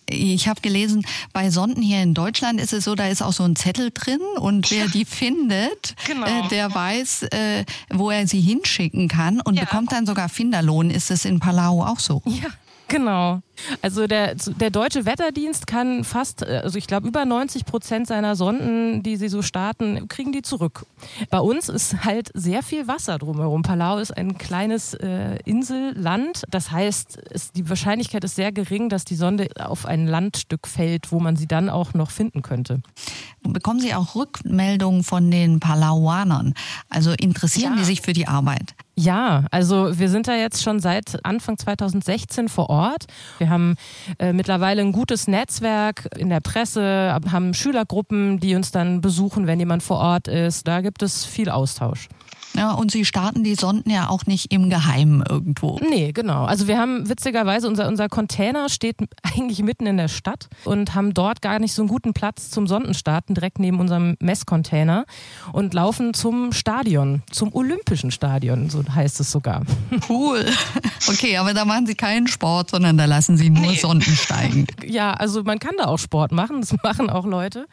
ich 0.09 0.47
habe 0.47 0.61
gelesen, 0.61 1.05
bei 1.33 1.49
Sonden 1.49 1.81
hier 1.81 2.01
in 2.01 2.13
Deutschland 2.13 2.59
ist 2.59 2.73
es 2.73 2.85
so, 2.85 2.95
da 2.95 3.07
ist 3.07 3.21
auch 3.21 3.33
so 3.33 3.43
ein 3.43 3.55
Zettel 3.55 3.91
drin 3.93 4.21
und 4.39 4.71
wer 4.71 4.87
die 4.87 5.05
findet, 5.05 5.95
genau. 6.05 6.25
äh, 6.25 6.47
der 6.49 6.73
weiß, 6.73 7.23
äh, 7.23 7.65
wo 7.89 8.09
er 8.09 8.27
sie 8.27 8.41
hinschicken 8.41 9.07
kann 9.07 9.41
und 9.41 9.55
ja. 9.55 9.65
bekommt 9.65 9.91
dann 9.91 10.05
sogar 10.05 10.29
Finderlohn. 10.29 10.89
Ist 10.89 11.11
es 11.11 11.25
in 11.25 11.39
Palau 11.39 11.83
auch 11.83 11.99
so? 11.99 12.21
Ja. 12.25 12.49
Genau. 12.89 13.41
Also 13.81 14.08
der, 14.08 14.36
der 14.36 14.69
deutsche 14.69 15.05
Wetterdienst 15.05 15.67
kann 15.67 16.03
fast, 16.03 16.46
also 16.46 16.77
ich 16.77 16.88
glaube 16.88 17.08
über 17.08 17.25
90 17.25 17.65
Prozent 17.65 18.08
seiner 18.08 18.36
Sonden, 18.36 19.03
die 19.03 19.17
sie 19.17 19.27
so 19.27 19.41
starten, 19.41 20.08
kriegen 20.08 20.31
die 20.31 20.41
zurück. 20.41 20.86
Bei 21.29 21.39
uns 21.39 21.69
ist 21.69 22.03
halt 22.03 22.31
sehr 22.34 22.63
viel 22.63 22.88
Wasser 22.88 23.17
drumherum. 23.17 23.62
Palau 23.62 23.98
ist 23.98 24.15
ein 24.15 24.38
kleines 24.38 24.93
äh, 24.96 25.38
Inselland. 25.46 26.43
Das 26.50 26.72
heißt, 26.72 27.19
es, 27.31 27.51
die 27.51 27.69
Wahrscheinlichkeit 27.69 28.24
ist 28.24 28.36
sehr 28.36 28.51
gering, 28.51 28.89
dass 28.89 29.05
die 29.05 29.15
Sonde 29.15 29.50
auf 29.60 29.86
ein 29.86 30.08
Landstück 30.08 30.67
fällt, 30.67 31.12
wo 31.12 31.19
man 31.19 31.36
sie 31.36 31.48
dann 31.48 31.69
auch 31.69 31.93
noch 31.93 32.12
finden 32.12 32.41
könnte. 32.41 32.81
Bekommen 33.41 33.79
Sie 33.79 33.93
auch 33.93 34.15
Rückmeldungen 34.15 35.03
von 35.03 35.31
den 35.31 35.60
Palauanern? 35.60 36.53
Also 36.89 37.12
interessieren 37.12 37.74
ja. 37.74 37.79
die 37.79 37.86
sich 37.86 38.01
für 38.01 38.13
die 38.13 38.27
Arbeit? 38.27 38.75
Ja, 38.99 39.45
also 39.49 39.97
wir 39.97 40.09
sind 40.09 40.27
da 40.27 40.35
jetzt 40.35 40.61
schon 40.61 40.81
seit 40.81 41.23
Anfang 41.23 41.57
2016 41.57 42.49
vor 42.49 42.69
Ort. 42.69 43.05
Wir 43.37 43.49
haben 43.49 43.77
äh, 44.17 44.33
mittlerweile 44.33 44.81
ein 44.81 44.91
gutes 44.91 45.29
Netzwerk 45.29 46.09
in 46.17 46.27
der 46.27 46.41
Presse, 46.41 47.17
haben 47.31 47.53
Schülergruppen, 47.53 48.41
die 48.41 48.55
uns 48.55 48.71
dann 48.71 48.99
besuchen, 48.99 49.47
wenn 49.47 49.57
jemand 49.57 49.83
vor 49.83 49.99
Ort 49.99 50.27
ist. 50.27 50.67
Da 50.67 50.81
gibt 50.81 51.01
es 51.01 51.23
viel 51.23 51.49
Austausch. 51.49 52.09
Ja, 52.55 52.71
und 52.71 52.91
Sie 52.91 53.05
starten 53.05 53.43
die 53.43 53.55
Sonden 53.55 53.89
ja 53.89 54.09
auch 54.09 54.25
nicht 54.25 54.51
im 54.51 54.69
Geheimen 54.69 55.23
irgendwo. 55.27 55.79
Nee, 55.89 56.11
genau. 56.11 56.45
Also 56.45 56.67
wir 56.67 56.77
haben 56.77 57.07
witzigerweise, 57.07 57.67
unser, 57.67 57.87
unser 57.87 58.09
Container 58.09 58.69
steht 58.69 58.97
eigentlich 59.23 59.61
mitten 59.63 59.85
in 59.85 59.97
der 59.97 60.07
Stadt 60.07 60.49
und 60.65 60.95
haben 60.95 61.13
dort 61.13 61.41
gar 61.41 61.59
nicht 61.59 61.73
so 61.73 61.81
einen 61.81 61.89
guten 61.89 62.13
Platz 62.13 62.49
zum 62.49 62.67
Sondenstarten, 62.67 63.35
direkt 63.35 63.59
neben 63.59 63.79
unserem 63.79 64.15
Messcontainer 64.19 65.05
und 65.53 65.73
laufen 65.73 66.13
zum 66.13 66.51
Stadion, 66.51 67.23
zum 67.31 67.53
Olympischen 67.53 68.11
Stadion, 68.11 68.69
so 68.69 68.83
heißt 68.83 69.19
es 69.19 69.31
sogar. 69.31 69.63
Cool. 70.07 70.45
Okay, 71.07 71.37
aber 71.37 71.53
da 71.53 71.65
machen 71.65 71.85
Sie 71.85 71.93
keinen 71.93 72.27
Sport, 72.27 72.71
sondern 72.71 72.97
da 72.97 73.05
lassen 73.05 73.37
Sie 73.37 73.49
nur 73.49 73.71
nee. 73.71 73.77
Sonden 73.77 74.15
steigen. 74.15 74.65
Ja, 74.85 75.13
also 75.13 75.43
man 75.43 75.59
kann 75.59 75.75
da 75.77 75.85
auch 75.85 75.99
Sport 75.99 76.31
machen, 76.31 76.61
das 76.61 76.75
machen 76.83 77.09
auch 77.09 77.25
Leute. 77.25 77.67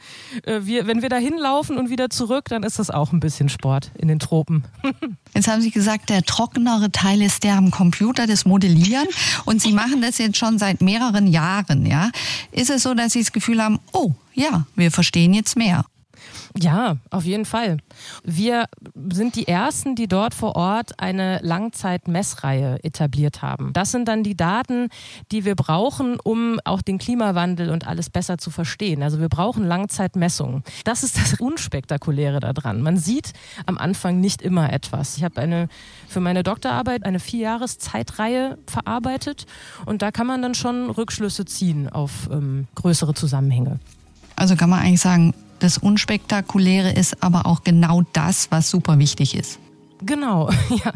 Äh, 0.44 0.60
wir, 0.62 0.86
wenn 0.86 1.02
wir 1.02 1.08
da 1.08 1.16
hinlaufen 1.16 1.78
und 1.78 1.88
wieder 1.88 2.10
zurück, 2.10 2.46
dann 2.48 2.62
ist 2.62 2.78
das 2.78 2.90
auch 2.90 3.12
ein 3.12 3.20
bisschen 3.20 3.48
Sport 3.48 3.90
in 3.96 4.08
den 4.08 4.18
Tropen. 4.18 4.64
Jetzt 5.34 5.48
haben 5.48 5.60
Sie 5.60 5.70
gesagt, 5.70 6.08
der 6.10 6.22
trockenere 6.22 6.90
Teil 6.90 7.22
ist 7.22 7.44
der 7.44 7.54
am 7.54 7.70
Computer, 7.70 8.26
das 8.26 8.44
Modellieren. 8.44 9.06
Und 9.44 9.60
Sie 9.60 9.72
machen 9.72 10.00
das 10.00 10.18
jetzt 10.18 10.38
schon 10.38 10.58
seit 10.58 10.80
mehreren 10.80 11.26
Jahren, 11.26 11.84
ja? 11.84 12.10
Ist 12.52 12.70
es 12.70 12.82
so, 12.82 12.94
dass 12.94 13.12
Sie 13.12 13.20
das 13.20 13.32
Gefühl 13.32 13.62
haben, 13.62 13.78
oh, 13.92 14.12
ja, 14.34 14.66
wir 14.74 14.90
verstehen 14.90 15.34
jetzt 15.34 15.56
mehr? 15.56 15.84
Ja, 16.58 16.96
auf 17.10 17.24
jeden 17.24 17.44
Fall. 17.44 17.78
Wir 18.24 18.66
sind 19.10 19.36
die 19.36 19.48
Ersten, 19.48 19.94
die 19.94 20.08
dort 20.08 20.34
vor 20.34 20.56
Ort 20.56 21.00
eine 21.00 21.40
Langzeitmessreihe 21.42 22.82
etabliert 22.82 23.42
haben. 23.42 23.72
Das 23.72 23.92
sind 23.92 24.08
dann 24.08 24.22
die 24.22 24.36
Daten, 24.36 24.88
die 25.32 25.44
wir 25.44 25.54
brauchen, 25.54 26.18
um 26.22 26.60
auch 26.64 26.82
den 26.82 26.98
Klimawandel 26.98 27.70
und 27.70 27.86
alles 27.86 28.10
besser 28.10 28.38
zu 28.38 28.50
verstehen. 28.50 29.02
Also 29.02 29.20
wir 29.20 29.28
brauchen 29.28 29.64
Langzeitmessungen. 29.64 30.62
Das 30.84 31.02
ist 31.02 31.16
das 31.16 31.34
Unspektakuläre 31.40 32.40
daran. 32.40 32.82
Man 32.82 32.96
sieht 32.96 33.32
am 33.66 33.78
Anfang 33.78 34.20
nicht 34.20 34.42
immer 34.42 34.72
etwas. 34.72 35.16
Ich 35.16 35.24
habe 35.24 35.40
eine 35.40 35.68
für 36.08 36.20
meine 36.20 36.42
Doktorarbeit 36.42 37.04
eine 37.04 37.20
Vierjahreszeitreihe 37.20 38.58
verarbeitet 38.66 39.46
und 39.84 40.02
da 40.02 40.10
kann 40.10 40.26
man 40.26 40.42
dann 40.42 40.54
schon 40.54 40.90
Rückschlüsse 40.90 41.44
ziehen 41.44 41.88
auf 41.88 42.28
ähm, 42.30 42.66
größere 42.74 43.14
Zusammenhänge. 43.14 43.78
Also 44.36 44.56
kann 44.56 44.70
man 44.70 44.80
eigentlich 44.80 45.00
sagen, 45.00 45.34
das 45.58 45.78
Unspektakuläre 45.78 46.92
ist 46.92 47.22
aber 47.22 47.46
auch 47.46 47.62
genau 47.64 48.02
das, 48.12 48.50
was 48.50 48.70
super 48.70 48.98
wichtig 48.98 49.34
ist. 49.34 49.58
Genau, 50.02 50.50
ja. 50.84 50.92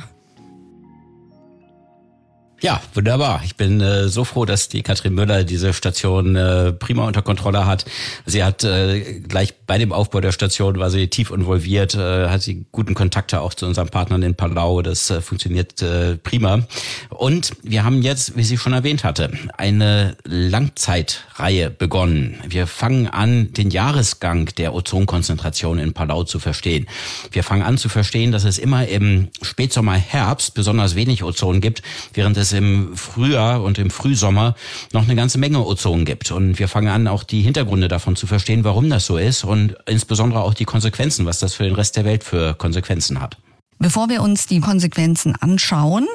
Ja, 2.62 2.82
wunderbar. 2.92 3.40
Ich 3.42 3.56
bin 3.56 3.80
äh, 3.80 4.08
so 4.08 4.24
froh, 4.24 4.44
dass 4.44 4.68
die 4.68 4.82
Katrin 4.82 5.14
Müller 5.14 5.44
diese 5.44 5.72
Station 5.72 6.36
äh, 6.36 6.72
prima 6.72 7.06
unter 7.06 7.22
Kontrolle 7.22 7.64
hat. 7.64 7.86
Sie 8.26 8.44
hat 8.44 8.64
äh, 8.64 9.20
gleich 9.20 9.54
bei 9.66 9.78
dem 9.78 9.94
Aufbau 9.94 10.20
der 10.20 10.32
Station 10.32 10.78
war 10.78 10.90
sie 10.90 11.08
tief 11.08 11.30
involviert, 11.30 11.94
äh, 11.94 12.28
hat 12.28 12.42
sie 12.42 12.66
guten 12.70 12.92
Kontakte 12.92 13.40
auch 13.40 13.54
zu 13.54 13.64
unseren 13.64 13.88
Partnern 13.88 14.22
in 14.22 14.34
Palau. 14.34 14.82
Das 14.82 15.08
äh, 15.08 15.22
funktioniert 15.22 15.80
äh, 15.80 16.16
prima. 16.16 16.66
Und 17.08 17.52
wir 17.62 17.82
haben 17.82 18.02
jetzt, 18.02 18.36
wie 18.36 18.42
sie 18.42 18.58
schon 18.58 18.74
erwähnt 18.74 19.04
hatte, 19.04 19.30
eine 19.56 20.18
Langzeitreihe 20.24 21.70
begonnen. 21.70 22.40
Wir 22.46 22.66
fangen 22.66 23.06
an, 23.08 23.54
den 23.54 23.70
Jahresgang 23.70 24.50
der 24.58 24.74
Ozonkonzentration 24.74 25.78
in 25.78 25.94
Palau 25.94 26.24
zu 26.24 26.38
verstehen. 26.38 26.86
Wir 27.32 27.42
fangen 27.42 27.62
an 27.62 27.78
zu 27.78 27.88
verstehen, 27.88 28.32
dass 28.32 28.44
es 28.44 28.58
immer 28.58 28.86
im 28.86 29.28
Spätsommer, 29.40 29.94
Herbst 29.94 30.52
besonders 30.52 30.94
wenig 30.94 31.24
Ozon 31.24 31.62
gibt, 31.62 31.82
während 32.12 32.36
es 32.36 32.49
es 32.50 32.58
im 32.58 32.96
Frühjahr 32.96 33.62
und 33.62 33.78
im 33.78 33.90
Frühsommer 33.90 34.54
noch 34.92 35.04
eine 35.04 35.16
ganze 35.16 35.38
Menge 35.38 35.64
Ozon 35.64 36.04
gibt. 36.04 36.30
Und 36.30 36.58
wir 36.58 36.68
fangen 36.68 36.88
an, 36.88 37.08
auch 37.08 37.22
die 37.22 37.42
Hintergründe 37.42 37.88
davon 37.88 38.16
zu 38.16 38.26
verstehen, 38.26 38.64
warum 38.64 38.90
das 38.90 39.06
so 39.06 39.16
ist 39.16 39.44
und 39.44 39.76
insbesondere 39.86 40.42
auch 40.42 40.54
die 40.54 40.64
Konsequenzen, 40.64 41.26
was 41.26 41.38
das 41.38 41.54
für 41.54 41.64
den 41.64 41.74
Rest 41.74 41.96
der 41.96 42.04
Welt 42.04 42.24
für 42.24 42.54
Konsequenzen 42.54 43.20
hat. 43.20 43.36
Bevor 43.78 44.08
wir 44.08 44.22
uns 44.22 44.46
die 44.46 44.60
Konsequenzen 44.60 45.34
anschauen, 45.36 46.06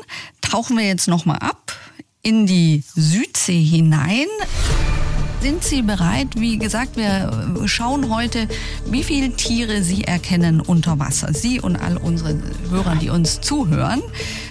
tauchen 0.42 0.78
wir 0.78 0.86
jetzt 0.86 1.08
nochmal 1.08 1.40
ab 1.40 1.74
in 2.22 2.46
die 2.46 2.84
Südsee 2.96 3.64
hinein. 3.64 4.28
Sind 5.42 5.64
Sie 5.64 5.82
bereit? 5.82 6.28
Wie 6.36 6.58
gesagt, 6.58 6.98
wir 6.98 7.30
schauen 7.66 8.14
heute, 8.14 8.48
wie 8.88 9.04
viele 9.04 9.32
Tiere 9.32 9.84
Sie 9.84 10.04
erkennen 10.04 10.60
unter 10.60 10.98
Wasser. 10.98 11.34
Sie 11.34 11.60
und 11.60 11.76
all 11.76 11.98
unsere 11.98 12.40
Hörer, 12.70 12.96
die 12.96 13.10
uns 13.10 13.42
zuhören. 13.42 14.02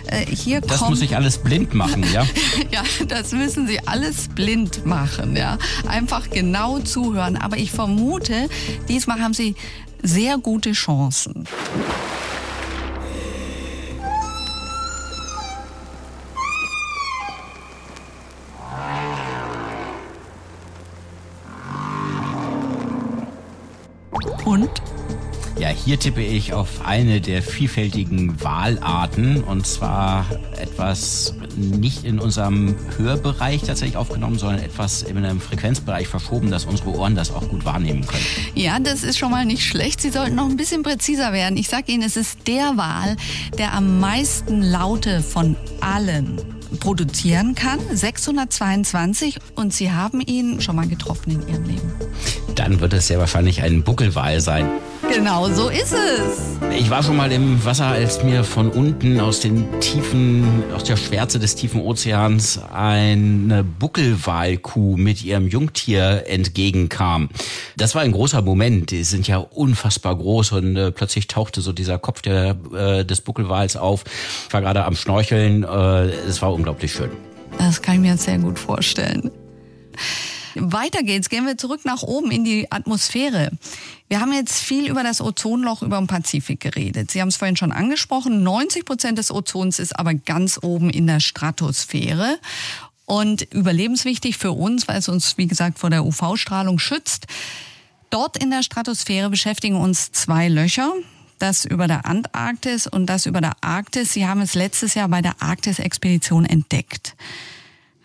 Äh, 0.07 0.27
hier 0.27 0.61
das 0.61 0.79
kommt, 0.79 0.91
muss 0.91 1.03
ich 1.03 1.17
alles 1.17 1.39
blind 1.39 1.75
machen, 1.75 2.05
ja? 2.13 2.25
ja, 2.73 2.83
das 3.09 3.33
müssen 3.33 3.67
Sie 3.67 3.81
alles 3.87 4.29
blind 4.29 4.87
machen, 4.87 5.37
ja. 5.37 5.59
Einfach 5.89 6.31
genau 6.31 6.79
zuhören. 6.79 7.37
Aber 7.37 7.57
ich 7.57 7.73
vermute, 7.73 8.49
diesmal 8.89 9.21
haben 9.21 9.35
Sie 9.35 9.57
sehr 10.03 10.39
gute 10.39 10.73
Chancen. 10.73 11.45
Hier 25.85 25.99
tippe 25.99 26.23
ich 26.23 26.55
auf 26.55 26.87
eine 26.87 27.21
der 27.21 27.43
vielfältigen 27.43 28.43
Wahlarten 28.43 29.45
und 29.45 29.67
zwar 29.67 30.25
etwas 30.57 31.35
nicht 31.57 32.05
in 32.05 32.19
unserem 32.19 32.75
Hörbereich 32.97 33.63
tatsächlich 33.63 33.99
aufgenommen, 33.99 34.39
sondern 34.39 34.63
etwas 34.63 35.03
in 35.03 35.19
einem 35.19 35.43
Frequenzbereich 35.43 36.09
verschoben, 36.09 36.51
dass 36.51 36.65
unsere 36.65 36.97
Ohren 36.97 37.15
das 37.15 37.31
auch 37.31 37.47
gut 37.51 37.67
wahrnehmen 37.67 38.07
können. 38.07 38.25
Ja, 38.55 38.79
das 38.79 39.03
ist 39.03 39.19
schon 39.19 39.31
mal 39.31 39.45
nicht 39.45 39.63
schlecht. 39.63 40.01
Sie 40.01 40.11
sollten 40.11 40.37
noch 40.37 40.49
ein 40.49 40.57
bisschen 40.57 40.83
präziser 40.83 41.35
werden. 41.35 41.59
Ich 41.59 41.69
sage 41.69 41.93
Ihnen, 41.93 42.03
es 42.03 42.17
ist 42.17 42.49
der 42.49 42.79
Wahl, 42.79 43.17
der 43.59 43.75
am 43.75 44.01
meisten 44.01 44.63
Laute 44.63 45.21
von 45.21 45.55
allen 45.81 46.41
produzieren 46.81 47.55
kann. 47.55 47.79
622 47.93 49.39
und 49.55 49.75
Sie 49.75 49.93
haben 49.93 50.23
ihn 50.23 50.63
schon 50.63 50.77
mal 50.77 50.89
getroffen 50.89 51.33
in 51.33 51.49
Ihrem 51.49 51.65
Leben. 51.65 51.93
Dann 52.55 52.81
wird 52.81 52.95
es 52.95 53.09
sehr 53.09 53.19
wahrscheinlich 53.19 53.63
ein 53.63 53.83
Buckelwal 53.83 54.41
sein. 54.41 54.71
Genau, 55.13 55.49
so 55.49 55.69
ist 55.69 55.93
es. 55.93 56.59
Ich 56.77 56.91
war 56.91 57.03
schon 57.03 57.17
mal 57.17 57.31
im 57.31 57.65
Wasser, 57.65 57.87
als 57.87 58.23
mir 58.23 58.43
von 58.45 58.69
unten 58.69 59.21
aus 59.21 59.41
den 59.41 59.81
tiefen, 59.81 60.65
aus 60.75 60.85
der 60.85 60.97
Schwärze 60.97 61.39
des 61.39 61.55
tiefen 61.55 61.81
Ozeans 61.81 62.61
eine 62.73 63.63
Buckelwalkuh 63.63 64.97
mit 64.97 65.25
ihrem 65.25 65.49
Jungtier 65.49 66.25
entgegenkam. 66.27 67.29
Das 67.77 67.95
war 67.95 68.03
ein 68.03 68.13
großer 68.13 68.43
Moment. 68.43 68.91
Die 68.91 69.05
sind 69.05 69.29
ja 69.29 69.39
unfassbar 69.39 70.17
groß 70.17 70.53
und 70.53 70.77
äh, 70.77 70.91
plötzlich 70.91 71.29
tauchte 71.29 71.61
so 71.61 71.73
dieser 71.73 71.99
Kopf 71.99 72.23
der, 72.23 72.57
äh, 72.75 73.05
des 73.05 73.21
Buckelwals 73.21 73.77
auf. 73.77 74.05
Ich 74.49 74.53
war 74.53 74.61
gerade 74.61 74.85
am 74.85 74.97
Schnorcheln. 74.97 75.65
Äh, 75.65 76.07
es 76.29 76.43
war 76.43 76.53
unglaublich 76.53 76.93
schön. 76.93 77.11
Das 77.59 77.81
kann 77.81 77.97
ich 77.97 78.01
mir 78.01 78.17
sehr 78.17 78.39
gut 78.39 78.59
vorstellen. 78.59 79.31
Weiter 80.57 81.03
geht's. 81.03 81.29
Gehen 81.29 81.47
wir 81.47 81.59
zurück 81.59 81.85
nach 81.85 82.03
oben 82.03 82.31
in 82.31 82.45
die 82.45 82.71
Atmosphäre. 82.71 83.51
Wir 84.09 84.21
haben 84.21 84.33
jetzt 84.33 84.61
viel 84.61 84.89
über 84.89 85.03
das 85.03 85.21
Ozonloch 85.21 85.83
über 85.83 85.99
dem 85.99 86.07
Pazifik 86.07 86.61
geredet. 86.61 87.11
Sie 87.11 87.21
haben 87.21 87.29
es 87.29 87.37
vorhin 87.37 87.57
schon 87.57 87.73
angesprochen. 87.73 88.43
90 88.43 88.85
Prozent 88.85 89.19
des 89.19 89.31
Ozons 89.31 89.79
ist 89.79 89.99
aber 89.99 90.15
ganz 90.15 90.59
oben 90.63 90.91
in 90.91 91.07
der 91.07 91.21
Stratosphäre. 91.21 92.39
Und 93.07 93.43
überlebenswichtig 93.53 94.39
für 94.39 94.53
uns, 94.53 94.89
weil 94.89 94.99
es 94.99 95.09
uns, 95.09 95.37
wie 95.37 95.47
gesagt, 95.47 95.79
vor 95.79 95.91
der 95.91 96.07
UV-Strahlung 96.07 96.79
schützt. 96.79 97.27
Dort 98.11 98.43
in 98.43 98.51
der 98.51 98.63
Stratosphäre 98.63 99.29
beschäftigen 99.29 99.77
uns 99.77 100.13
zwei 100.13 100.49
Löcher. 100.49 100.93
Das 101.39 101.65
über 101.65 101.89
der 101.89 102.07
Antarktis 102.07 102.87
und 102.87 103.07
das 103.07 103.27
über 103.27 103.41
der 103.41 103.53
Arktis. 103.61 104.13
Sie 104.13 104.27
haben 104.27 104.41
es 104.41 104.55
letztes 104.55 104.95
Jahr 104.95 105.09
bei 105.09 105.21
der 105.21 105.43
Arktis-Expedition 105.43 106.47
entdeckt. 106.47 107.17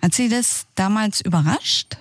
Hat 0.02 0.14
Sie 0.14 0.30
das 0.30 0.66
damals 0.76 1.22
überrascht? 1.22 1.98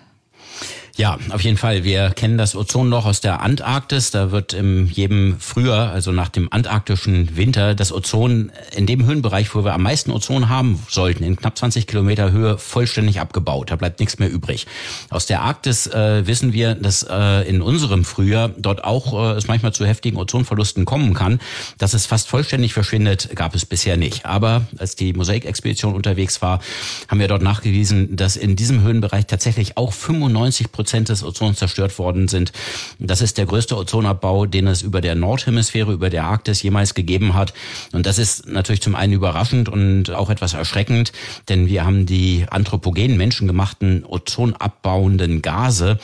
Ja, 0.98 1.16
auf 1.30 1.42
jeden 1.42 1.56
Fall. 1.56 1.84
Wir 1.84 2.10
kennen 2.10 2.38
das 2.38 2.56
Ozonloch 2.56 3.06
aus 3.06 3.20
der 3.20 3.40
Antarktis. 3.40 4.10
Da 4.10 4.32
wird 4.32 4.52
im 4.52 4.86
jedem 4.86 5.38
Frühjahr, 5.38 5.92
also 5.92 6.10
nach 6.10 6.28
dem 6.28 6.52
antarktischen 6.52 7.36
Winter, 7.36 7.76
das 7.76 7.92
Ozon 7.92 8.50
in 8.74 8.84
dem 8.86 9.06
Höhenbereich, 9.06 9.54
wo 9.54 9.64
wir 9.64 9.74
am 9.74 9.84
meisten 9.84 10.10
Ozon 10.10 10.48
haben 10.48 10.82
sollten, 10.88 11.22
in 11.22 11.36
knapp 11.36 11.56
20 11.56 11.86
Kilometer 11.86 12.32
Höhe, 12.32 12.58
vollständig 12.58 13.20
abgebaut. 13.20 13.70
Da 13.70 13.76
bleibt 13.76 14.00
nichts 14.00 14.18
mehr 14.18 14.28
übrig. 14.28 14.66
Aus 15.08 15.26
der 15.26 15.42
Arktis 15.42 15.86
äh, 15.86 16.26
wissen 16.26 16.52
wir, 16.52 16.74
dass 16.74 17.06
äh, 17.08 17.48
in 17.48 17.62
unserem 17.62 18.04
Frühjahr 18.04 18.48
dort 18.48 18.82
auch 18.82 19.34
äh, 19.34 19.36
es 19.36 19.46
manchmal 19.46 19.72
zu 19.72 19.86
heftigen 19.86 20.16
Ozonverlusten 20.16 20.84
kommen 20.84 21.14
kann. 21.14 21.38
Dass 21.78 21.94
es 21.94 22.06
fast 22.06 22.26
vollständig 22.26 22.72
verschwindet, 22.72 23.36
gab 23.36 23.54
es 23.54 23.64
bisher 23.66 23.96
nicht. 23.96 24.26
Aber 24.26 24.66
als 24.78 24.96
die 24.96 25.12
Mosaikexpedition 25.12 25.94
unterwegs 25.94 26.42
war, 26.42 26.58
haben 27.06 27.20
wir 27.20 27.28
dort 27.28 27.42
nachgewiesen, 27.42 28.16
dass 28.16 28.34
in 28.34 28.56
diesem 28.56 28.82
Höhenbereich 28.82 29.26
tatsächlich 29.26 29.76
auch 29.76 29.92
95 29.92 30.72
Prozent 30.72 30.87
Prozent 30.88 31.10
des 31.10 31.22
Ozons 31.22 31.58
zerstört 31.58 31.98
worden 31.98 32.28
sind. 32.28 32.50
Das 32.98 33.20
ist 33.20 33.36
der 33.36 33.44
größte 33.44 33.76
Ozonabbau, 33.76 34.46
den 34.46 34.66
es 34.66 34.80
über 34.80 35.02
der 35.02 35.14
Nordhemisphäre, 35.16 35.92
über 35.92 36.08
der 36.08 36.24
Arktis 36.24 36.62
jemals 36.62 36.94
gegeben 36.94 37.34
hat. 37.34 37.52
Und 37.92 38.06
das 38.06 38.18
ist 38.18 38.46
natürlich 38.46 38.80
zum 38.80 38.94
einen 38.94 39.12
überraschend 39.12 39.68
und 39.68 40.10
auch 40.10 40.30
etwas 40.30 40.54
erschreckend, 40.54 41.12
denn 41.50 41.68
wir 41.68 41.84
haben 41.84 42.06
die 42.06 42.46
anthropogenen, 42.48 43.18
menschengemachten, 43.18 44.02
ozonabbauenden 44.06 45.42
Gase 45.42 45.98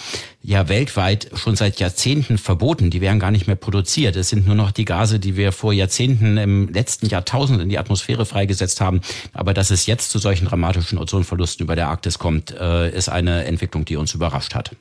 ja 0.44 0.68
weltweit 0.68 1.30
schon 1.34 1.56
seit 1.56 1.80
Jahrzehnten 1.80 2.36
verboten. 2.36 2.90
Die 2.90 3.00
werden 3.00 3.18
gar 3.18 3.30
nicht 3.30 3.46
mehr 3.46 3.56
produziert. 3.56 4.14
Es 4.14 4.28
sind 4.28 4.46
nur 4.46 4.54
noch 4.54 4.70
die 4.70 4.84
Gase, 4.84 5.18
die 5.18 5.36
wir 5.36 5.52
vor 5.52 5.72
Jahrzehnten 5.72 6.36
im 6.36 6.68
letzten 6.68 7.06
Jahrtausend 7.06 7.62
in 7.62 7.70
die 7.70 7.78
Atmosphäre 7.78 8.26
freigesetzt 8.26 8.82
haben. 8.82 9.00
Aber 9.32 9.54
dass 9.54 9.70
es 9.70 9.86
jetzt 9.86 10.10
zu 10.10 10.18
solchen 10.18 10.46
dramatischen 10.46 10.98
Ozonverlusten 10.98 11.64
über 11.64 11.76
der 11.76 11.88
Arktis 11.88 12.18
kommt, 12.18 12.50
äh, 12.52 12.94
ist 12.94 13.08
eine 13.08 13.46
Entwicklung, 13.46 13.86
die 13.86 13.96
uns 13.96 14.12
überrascht 14.12 14.54
hat. 14.54 14.73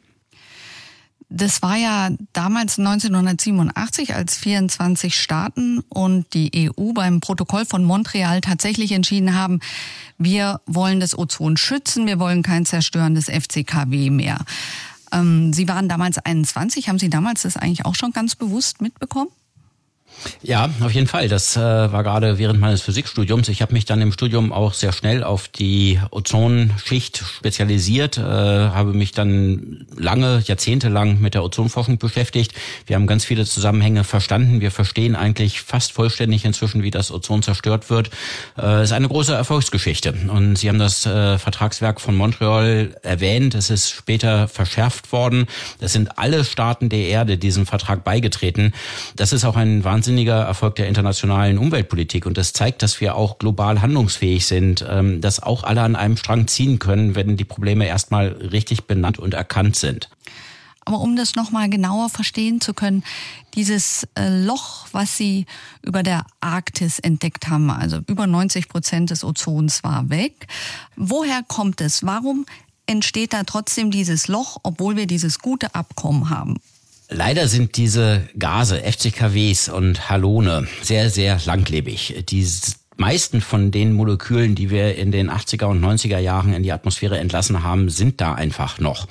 Das 1.35 1.63
war 1.63 1.77
ja 1.77 2.11
damals 2.31 2.77
1987, 2.77 4.13
als 4.13 4.37
24 4.37 5.19
Staaten 5.19 5.79
und 5.89 6.31
die 6.35 6.69
EU 6.69 6.93
beim 6.93 7.21
Protokoll 7.21 7.65
von 7.65 7.83
Montreal 7.83 8.39
tatsächlich 8.41 8.91
entschieden 8.91 9.33
haben, 9.33 9.59
wir 10.19 10.61
wollen 10.67 10.99
das 10.99 11.17
Ozon 11.17 11.57
schützen, 11.57 12.05
wir 12.05 12.19
wollen 12.19 12.43
kein 12.43 12.67
zerstörendes 12.67 13.29
FCKW 13.29 14.11
mehr. 14.11 14.37
Ähm, 15.11 15.53
Sie 15.53 15.67
waren 15.67 15.89
damals 15.89 16.19
21. 16.19 16.87
Haben 16.87 16.99
Sie 16.99 17.09
damals 17.09 17.41
das 17.41 17.57
eigentlich 17.57 17.85
auch 17.85 17.95
schon 17.95 18.11
ganz 18.11 18.35
bewusst 18.35 18.79
mitbekommen? 18.79 19.29
Ja, 20.41 20.69
auf 20.81 20.91
jeden 20.91 21.07
Fall. 21.07 21.27
Das 21.27 21.55
äh, 21.55 21.59
war 21.59 22.03
gerade 22.03 22.37
während 22.37 22.59
meines 22.59 22.81
Physikstudiums. 22.81 23.49
Ich 23.49 23.61
habe 23.61 23.73
mich 23.73 23.85
dann 23.85 24.01
im 24.01 24.11
Studium 24.11 24.51
auch 24.51 24.73
sehr 24.73 24.91
schnell 24.91 25.23
auf 25.23 25.47
die 25.47 25.99
Ozonschicht 26.11 27.23
spezialisiert, 27.37 28.17
äh, 28.17 28.21
habe 28.21 28.93
mich 28.93 29.11
dann 29.11 29.85
lange, 29.97 30.41
jahrzehntelang 30.45 31.19
mit 31.19 31.33
der 31.33 31.43
Ozonforschung 31.43 31.97
beschäftigt. 31.97 32.53
Wir 32.85 32.95
haben 32.95 33.07
ganz 33.07 33.25
viele 33.25 33.45
Zusammenhänge 33.45 34.03
verstanden. 34.03 34.61
Wir 34.61 34.71
verstehen 34.71 35.15
eigentlich 35.15 35.61
fast 35.61 35.93
vollständig 35.93 36.45
inzwischen, 36.45 36.83
wie 36.83 36.91
das 36.91 37.11
Ozon 37.11 37.43
zerstört 37.43 37.89
wird. 37.89 38.09
Äh, 38.57 38.83
ist 38.83 38.93
eine 38.93 39.07
große 39.07 39.33
Erfolgsgeschichte. 39.33 40.13
Und 40.27 40.57
Sie 40.57 40.69
haben 40.69 40.79
das 40.79 41.05
äh, 41.05 41.37
Vertragswerk 41.37 42.01
von 42.01 42.15
Montreal 42.15 42.95
erwähnt. 43.01 43.55
Es 43.55 43.69
ist 43.69 43.89
später 43.91 44.47
verschärft 44.47 45.11
worden. 45.11 45.47
Es 45.79 45.93
sind 45.93 46.17
alle 46.17 46.43
Staaten 46.43 46.89
der 46.89 47.07
Erde 47.07 47.37
diesem 47.37 47.65
Vertrag 47.65 48.03
beigetreten. 48.03 48.73
Das 49.15 49.33
ist 49.33 49.45
auch 49.45 49.55
ein 49.55 49.83
wahnsinnig 49.83 50.02
wahnsinniger 50.03 50.41
Erfolg 50.41 50.75
der 50.75 50.89
internationalen 50.89 51.57
Umweltpolitik 51.57 52.25
und 52.25 52.37
das 52.37 52.51
zeigt, 52.51 52.83
dass 52.83 52.99
wir 52.99 53.15
auch 53.15 53.37
global 53.37 53.81
handlungsfähig 53.81 54.45
sind, 54.45 54.85
ähm, 54.85 55.21
dass 55.21 55.41
auch 55.41 55.63
alle 55.63 55.81
an 55.81 55.95
einem 55.95 56.17
Strang 56.17 56.47
ziehen 56.49 56.77
können, 56.77 57.15
wenn 57.15 57.37
die 57.37 57.45
Probleme 57.45 57.87
erstmal 57.87 58.27
richtig 58.27 58.83
benannt 58.83 59.17
und 59.17 59.33
erkannt 59.33 59.77
sind. 59.77 60.09
Aber 60.83 60.99
um 60.99 61.15
das 61.15 61.35
nochmal 61.35 61.69
genauer 61.69 62.09
verstehen 62.09 62.59
zu 62.59 62.73
können, 62.73 63.05
dieses 63.53 64.05
äh, 64.15 64.27
Loch, 64.27 64.87
was 64.91 65.15
Sie 65.15 65.45
über 65.83 66.03
der 66.03 66.25
Arktis 66.41 66.99
entdeckt 66.99 67.47
haben, 67.47 67.71
also 67.71 68.01
über 68.07 68.27
90 68.27 68.67
Prozent 68.67 69.09
des 69.09 69.23
Ozons 69.23 69.85
war 69.85 70.09
weg. 70.09 70.47
Woher 70.97 71.43
kommt 71.47 71.79
es? 71.79 72.05
Warum 72.05 72.45
entsteht 72.87 73.31
da 73.31 73.43
trotzdem 73.43 73.89
dieses 73.89 74.27
Loch, 74.27 74.57
obwohl 74.63 74.97
wir 74.97 75.07
dieses 75.07 75.39
gute 75.39 75.73
Abkommen 75.73 76.29
haben? 76.29 76.57
Leider 77.15 77.47
sind 77.47 77.77
diese 77.77 78.27
Gase, 78.39 78.81
FCKWs 78.81 79.69
und 79.69 80.09
Halone, 80.09 80.67
sehr, 80.81 81.11
sehr 81.11 81.39
langlebig. 81.45 82.25
Die 82.29 82.43
meisten 82.97 83.41
von 83.41 83.71
den 83.71 83.93
Molekülen, 83.93 84.55
die 84.55 84.69
wir 84.69 84.95
in 84.95 85.11
den 85.11 85.29
80er 85.29 85.65
und 85.65 85.83
90er 85.83 86.19
Jahren 86.19 86.53
in 86.53 86.63
die 86.63 86.71
Atmosphäre 86.71 87.17
entlassen 87.17 87.63
haben, 87.63 87.89
sind 87.89 88.21
da 88.21 88.33
einfach 88.33 88.79
noch. 88.79 89.07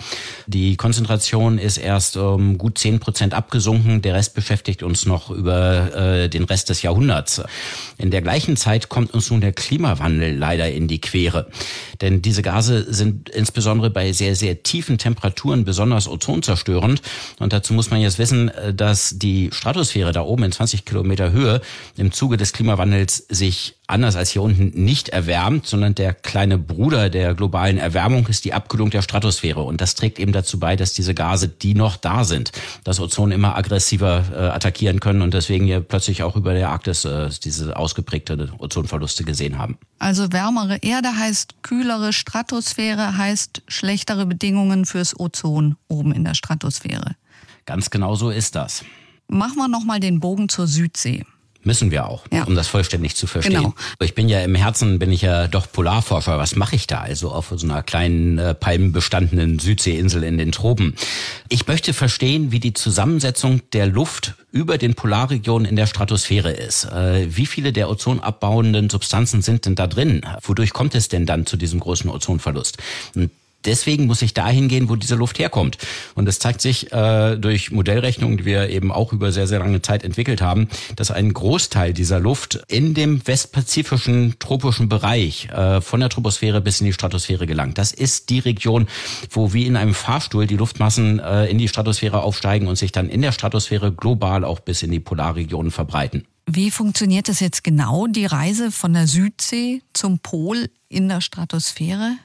Die 0.46 0.76
Konzentration 0.76 1.58
ist 1.58 1.78
erst 1.78 2.16
um 2.16 2.58
gut 2.58 2.78
zehn 2.78 3.00
Prozent 3.00 3.34
abgesunken. 3.34 4.02
Der 4.02 4.14
Rest 4.14 4.34
beschäftigt 4.34 4.82
uns 4.82 5.06
noch 5.06 5.30
über 5.30 5.94
äh, 5.94 6.28
den 6.28 6.44
Rest 6.44 6.68
des 6.68 6.82
Jahrhunderts. 6.82 7.42
In 7.98 8.10
der 8.10 8.22
gleichen 8.22 8.56
Zeit 8.56 8.88
kommt 8.88 9.14
uns 9.14 9.30
nun 9.30 9.40
der 9.40 9.52
Klimawandel 9.52 10.36
leider 10.36 10.70
in 10.70 10.88
die 10.88 11.00
Quere. 11.00 11.48
Denn 12.00 12.22
diese 12.22 12.42
Gase 12.42 12.92
sind 12.92 13.28
insbesondere 13.28 13.90
bei 13.90 14.12
sehr, 14.12 14.34
sehr 14.36 14.62
tiefen 14.62 14.98
Temperaturen 14.98 15.64
besonders 15.64 16.08
ozonzerstörend. 16.08 17.02
Und 17.38 17.52
dazu 17.52 17.74
muss 17.74 17.90
man 17.90 18.00
jetzt 18.00 18.18
wissen, 18.18 18.48
äh, 18.48 18.74
dass 18.74 19.18
die 19.18 19.50
Stratosphäre 19.52 20.12
da 20.12 20.22
oben 20.22 20.44
in 20.44 20.52
20 20.52 20.84
Kilometer 20.84 21.32
Höhe 21.32 21.60
im 21.96 22.12
Zuge 22.12 22.36
des 22.36 22.52
Klimawandels 22.52 23.26
sich 23.28 23.71
anders 23.86 24.16
als 24.16 24.30
hier 24.30 24.42
unten 24.42 24.72
nicht 24.84 25.10
erwärmt, 25.10 25.66
sondern 25.66 25.94
der 25.94 26.14
kleine 26.14 26.56
Bruder 26.56 27.10
der 27.10 27.34
globalen 27.34 27.78
Erwärmung 27.78 28.26
ist 28.28 28.44
die 28.44 28.54
Abkühlung 28.54 28.90
der 28.90 29.02
Stratosphäre. 29.02 29.62
Und 29.62 29.80
das 29.80 29.94
trägt 29.94 30.18
eben 30.18 30.32
dazu 30.32 30.58
bei, 30.58 30.76
dass 30.76 30.92
diese 30.92 31.14
Gase, 31.14 31.48
die 31.48 31.74
noch 31.74 31.96
da 31.96 32.24
sind, 32.24 32.52
das 32.84 33.00
Ozon 33.00 33.32
immer 33.32 33.56
aggressiver 33.56 34.24
äh, 34.32 34.36
attackieren 34.48 35.00
können 35.00 35.22
und 35.22 35.34
deswegen 35.34 35.66
hier 35.66 35.80
plötzlich 35.80 36.22
auch 36.22 36.36
über 36.36 36.54
der 36.54 36.70
Arktis 36.70 37.04
äh, 37.04 37.28
diese 37.42 37.76
ausgeprägte 37.76 38.50
Ozonverluste 38.58 39.24
gesehen 39.24 39.58
haben. 39.58 39.78
Also 39.98 40.32
wärmere 40.32 40.78
Erde 40.82 41.16
heißt 41.16 41.62
kühlere 41.62 42.12
Stratosphäre, 42.12 43.16
heißt 43.16 43.62
schlechtere 43.68 44.26
Bedingungen 44.26 44.86
fürs 44.86 45.18
Ozon 45.18 45.76
oben 45.88 46.12
in 46.12 46.24
der 46.24 46.34
Stratosphäre. 46.34 47.16
Ganz 47.66 47.90
genau 47.90 48.14
so 48.14 48.30
ist 48.30 48.54
das. 48.54 48.84
Machen 49.28 49.56
wir 49.56 49.68
nochmal 49.68 50.00
den 50.00 50.20
Bogen 50.20 50.48
zur 50.48 50.66
Südsee. 50.66 51.24
Müssen 51.64 51.92
wir 51.92 52.06
auch, 52.06 52.24
ja. 52.32 52.42
um 52.44 52.56
das 52.56 52.66
vollständig 52.66 53.14
zu 53.14 53.28
verstehen. 53.28 53.54
Genau. 53.54 53.74
Ich 54.00 54.14
bin 54.14 54.28
ja 54.28 54.40
im 54.40 54.56
Herzen, 54.56 54.98
bin 54.98 55.12
ich 55.12 55.22
ja 55.22 55.46
doch 55.46 55.70
Polarforscher. 55.70 56.36
Was 56.36 56.56
mache 56.56 56.74
ich 56.74 56.88
da 56.88 57.00
also 57.00 57.30
auf 57.30 57.52
so 57.54 57.66
einer 57.66 57.84
kleinen 57.84 58.38
äh, 58.38 58.54
palmenbestandenen 58.54 59.60
Südseeinsel 59.60 60.24
in 60.24 60.38
den 60.38 60.50
Tropen? 60.50 60.96
Ich 61.48 61.68
möchte 61.68 61.92
verstehen, 61.92 62.50
wie 62.50 62.58
die 62.58 62.72
Zusammensetzung 62.72 63.60
der 63.72 63.86
Luft 63.86 64.34
über 64.50 64.76
den 64.76 64.94
Polarregionen 64.94 65.66
in 65.66 65.76
der 65.76 65.86
Stratosphäre 65.86 66.50
ist. 66.50 66.84
Äh, 66.86 67.28
wie 67.36 67.46
viele 67.46 67.72
der 67.72 67.88
ozonabbauenden 67.88 68.90
Substanzen 68.90 69.40
sind 69.40 69.64
denn 69.64 69.76
da 69.76 69.86
drin? 69.86 70.22
Wodurch 70.42 70.72
kommt 70.72 70.96
es 70.96 71.08
denn 71.08 71.26
dann 71.26 71.46
zu 71.46 71.56
diesem 71.56 71.78
großen 71.78 72.10
Ozonverlust? 72.10 72.78
Und 73.14 73.30
deswegen 73.64 74.06
muss 74.06 74.22
ich 74.22 74.34
dahin 74.34 74.68
gehen, 74.68 74.88
wo 74.88 74.96
diese 74.96 75.14
Luft 75.14 75.38
herkommt. 75.38 75.78
Und 76.14 76.26
das 76.26 76.38
zeigt 76.38 76.60
sich 76.60 76.92
äh, 76.92 77.36
durch 77.36 77.70
Modellrechnungen, 77.70 78.38
die 78.38 78.44
wir 78.44 78.68
eben 78.68 78.92
auch 78.92 79.12
über 79.12 79.32
sehr, 79.32 79.46
sehr 79.46 79.58
lange 79.58 79.82
Zeit 79.82 80.04
entwickelt 80.04 80.42
haben, 80.42 80.68
dass 80.96 81.10
ein 81.10 81.32
Großteil 81.32 81.92
dieser 81.92 82.20
Luft 82.20 82.62
in 82.68 82.94
dem 82.94 83.26
westpazifischen 83.26 84.36
tropischen 84.38 84.88
Bereich 84.88 85.48
äh, 85.50 85.80
von 85.80 86.00
der 86.00 86.08
Troposphäre 86.08 86.60
bis 86.60 86.80
in 86.80 86.86
die 86.86 86.92
Stratosphäre 86.92 87.46
gelangt. 87.46 87.78
Das 87.78 87.92
ist 87.92 88.30
die 88.30 88.38
Region, 88.38 88.86
wo 89.30 89.52
wie 89.52 89.66
in 89.66 89.76
einem 89.76 89.94
Fahrstuhl 89.94 90.46
die 90.46 90.56
Luftmassen 90.56 91.18
äh, 91.18 91.46
in 91.46 91.58
die 91.58 91.68
Stratosphäre 91.68 92.22
aufsteigen 92.22 92.66
und 92.68 92.76
sich 92.76 92.92
dann 92.92 93.08
in 93.08 93.22
der 93.22 93.32
Stratosphäre 93.32 93.92
global 93.92 94.44
auch 94.44 94.60
bis 94.60 94.82
in 94.82 94.90
die 94.90 95.00
Polarregionen 95.00 95.70
verbreiten. 95.70 96.26
Wie 96.46 96.70
funktioniert 96.70 97.28
das 97.28 97.40
jetzt 97.40 97.62
genau, 97.62 98.06
die 98.08 98.26
Reise 98.26 98.72
von 98.72 98.92
der 98.92 99.06
Südsee 99.06 99.82
zum 99.92 100.18
Pol 100.18 100.68
in 100.88 101.08
der 101.08 101.20
Stratosphäre? 101.20 102.16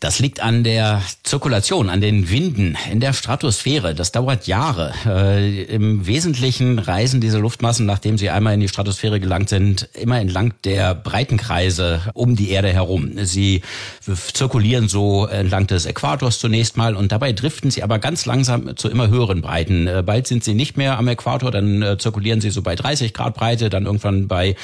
Das 0.00 0.18
liegt 0.18 0.40
an 0.40 0.64
der 0.64 1.02
Zirkulation, 1.24 1.90
an 1.90 2.00
den 2.00 2.30
Winden 2.30 2.74
in 2.90 3.00
der 3.00 3.12
Stratosphäre. 3.12 3.94
Das 3.94 4.12
dauert 4.12 4.46
Jahre. 4.46 4.94
Äh, 5.04 5.64
Im 5.64 6.06
Wesentlichen 6.06 6.78
reisen 6.78 7.20
diese 7.20 7.38
Luftmassen, 7.38 7.84
nachdem 7.84 8.16
sie 8.16 8.30
einmal 8.30 8.54
in 8.54 8.60
die 8.60 8.68
Stratosphäre 8.68 9.20
gelangt 9.20 9.50
sind, 9.50 9.90
immer 9.92 10.18
entlang 10.18 10.54
der 10.64 10.94
Breitenkreise 10.94 12.00
um 12.14 12.34
die 12.34 12.48
Erde 12.48 12.72
herum. 12.72 13.12
Sie 13.24 13.60
zirkulieren 14.00 14.88
so 14.88 15.26
entlang 15.26 15.66
des 15.66 15.84
Äquators 15.84 16.38
zunächst 16.38 16.78
mal 16.78 16.96
und 16.96 17.12
dabei 17.12 17.32
driften 17.34 17.70
sie 17.70 17.82
aber 17.82 17.98
ganz 17.98 18.24
langsam 18.24 18.78
zu 18.78 18.88
immer 18.88 19.08
höheren 19.08 19.42
Breiten. 19.42 19.86
Äh, 19.86 20.02
bald 20.04 20.26
sind 20.26 20.44
sie 20.44 20.54
nicht 20.54 20.78
mehr 20.78 20.96
am 20.96 21.08
Äquator, 21.08 21.50
dann 21.50 21.82
äh, 21.82 21.98
zirkulieren 21.98 22.40
sie 22.40 22.48
so 22.48 22.62
bei 22.62 22.74
30 22.74 23.12
Grad 23.12 23.34
Breite, 23.34 23.68
dann 23.68 23.84
irgendwann 23.84 24.28
bei 24.28 24.56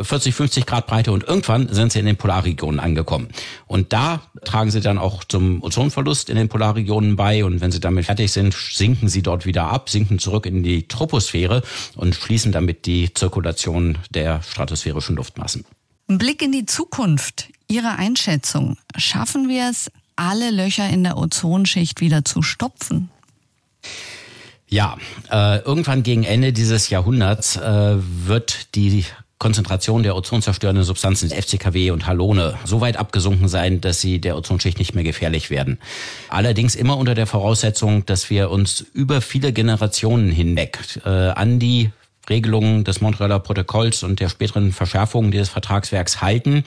40, 0.00 0.36
50 0.36 0.66
Grad 0.66 0.86
Breite 0.86 1.10
und 1.10 1.24
irgendwann 1.24 1.68
sind 1.72 1.90
sie 1.90 1.98
in 1.98 2.06
den 2.06 2.16
Polarregionen 2.16 2.78
angekommen. 2.78 3.26
Und 3.66 3.92
da 3.92 4.22
tragen 4.42 4.70
sie 4.70 4.80
dann 4.80 4.98
auch 4.98 5.24
zum 5.24 5.62
Ozonverlust 5.62 6.28
in 6.28 6.36
den 6.36 6.48
Polarregionen 6.48 7.16
bei 7.16 7.44
und 7.44 7.60
wenn 7.60 7.70
sie 7.70 7.80
damit 7.80 8.06
fertig 8.06 8.32
sind, 8.32 8.54
sinken 8.54 9.08
sie 9.08 9.22
dort 9.22 9.46
wieder 9.46 9.66
ab, 9.68 9.88
sinken 9.88 10.18
zurück 10.18 10.46
in 10.46 10.62
die 10.62 10.88
Troposphäre 10.88 11.62
und 11.96 12.14
schließen 12.14 12.52
damit 12.52 12.86
die 12.86 13.12
Zirkulation 13.14 13.98
der 14.10 14.42
stratosphärischen 14.42 15.16
Luftmassen. 15.16 15.64
Ein 16.08 16.18
Blick 16.18 16.42
in 16.42 16.52
die 16.52 16.66
Zukunft. 16.66 17.48
Ihre 17.68 17.96
Einschätzung. 17.96 18.76
Schaffen 18.96 19.48
wir 19.48 19.70
es, 19.70 19.90
alle 20.16 20.50
Löcher 20.50 20.88
in 20.88 21.02
der 21.02 21.16
Ozonschicht 21.16 22.00
wieder 22.00 22.24
zu 22.24 22.42
stopfen? 22.42 23.08
Ja, 24.68 24.98
äh, 25.30 25.58
irgendwann 25.60 26.02
gegen 26.02 26.24
Ende 26.24 26.52
dieses 26.52 26.90
Jahrhunderts 26.90 27.56
äh, 27.56 27.96
wird 27.96 28.74
die 28.74 29.04
Konzentration 29.38 30.02
der 30.02 30.16
ozonzerstörenden 30.16 30.84
Substanzen 30.84 31.30
FCKW 31.30 31.90
und 31.90 32.06
Halone 32.06 32.58
so 32.64 32.80
weit 32.80 32.96
abgesunken 32.96 33.48
sein, 33.48 33.80
dass 33.80 34.00
sie 34.00 34.20
der 34.20 34.36
Ozonschicht 34.36 34.78
nicht 34.78 34.94
mehr 34.94 35.04
gefährlich 35.04 35.50
werden. 35.50 35.78
Allerdings 36.28 36.74
immer 36.74 36.96
unter 36.96 37.14
der 37.14 37.26
Voraussetzung, 37.26 38.06
dass 38.06 38.30
wir 38.30 38.50
uns 38.50 38.80
über 38.94 39.20
viele 39.20 39.52
Generationen 39.52 40.30
hinweg 40.30 40.78
äh, 41.04 41.08
an 41.08 41.58
die 41.58 41.90
Regelungen 42.30 42.84
des 42.84 43.00
Montrealer 43.00 43.38
Protokolls 43.38 44.02
und 44.02 44.20
der 44.20 44.28
späteren 44.28 44.72
Verschärfungen 44.72 45.30
dieses 45.30 45.48
Vertragswerks 45.50 46.20
halten. 46.20 46.64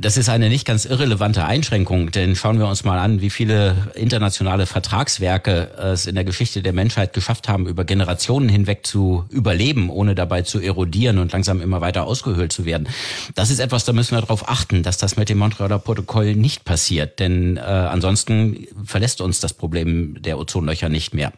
Das 0.00 0.16
ist 0.16 0.28
eine 0.28 0.48
nicht 0.48 0.64
ganz 0.64 0.84
irrelevante 0.84 1.44
Einschränkung, 1.44 2.12
denn 2.12 2.36
schauen 2.36 2.60
wir 2.60 2.68
uns 2.68 2.84
mal 2.84 3.00
an, 3.00 3.20
wie 3.20 3.30
viele 3.30 3.88
internationale 3.96 4.66
Vertragswerke 4.66 5.72
es 5.76 6.06
in 6.06 6.14
der 6.14 6.22
Geschichte 6.22 6.62
der 6.62 6.72
Menschheit 6.72 7.12
geschafft 7.12 7.48
haben, 7.48 7.66
über 7.66 7.82
Generationen 7.82 8.48
hinweg 8.48 8.86
zu 8.86 9.24
überleben, 9.28 9.90
ohne 9.90 10.14
dabei 10.14 10.42
zu 10.42 10.60
erodieren 10.60 11.18
und 11.18 11.32
langsam 11.32 11.60
immer 11.60 11.80
weiter 11.80 12.06
ausgehöhlt 12.06 12.52
zu 12.52 12.64
werden. 12.64 12.86
Das 13.34 13.50
ist 13.50 13.58
etwas, 13.58 13.84
da 13.86 13.92
müssen 13.92 14.14
wir 14.14 14.20
darauf 14.20 14.48
achten, 14.48 14.84
dass 14.84 14.98
das 14.98 15.16
mit 15.16 15.30
dem 15.30 15.38
Montrealer 15.38 15.80
Protokoll 15.80 16.36
nicht 16.36 16.64
passiert, 16.64 17.18
denn 17.18 17.56
äh, 17.56 17.60
ansonsten 17.62 18.68
verlässt 18.84 19.20
uns 19.20 19.40
das 19.40 19.52
Problem 19.52 20.22
der 20.22 20.38
Ozonlöcher 20.38 20.88
nicht 20.88 21.12
mehr. 21.12 21.32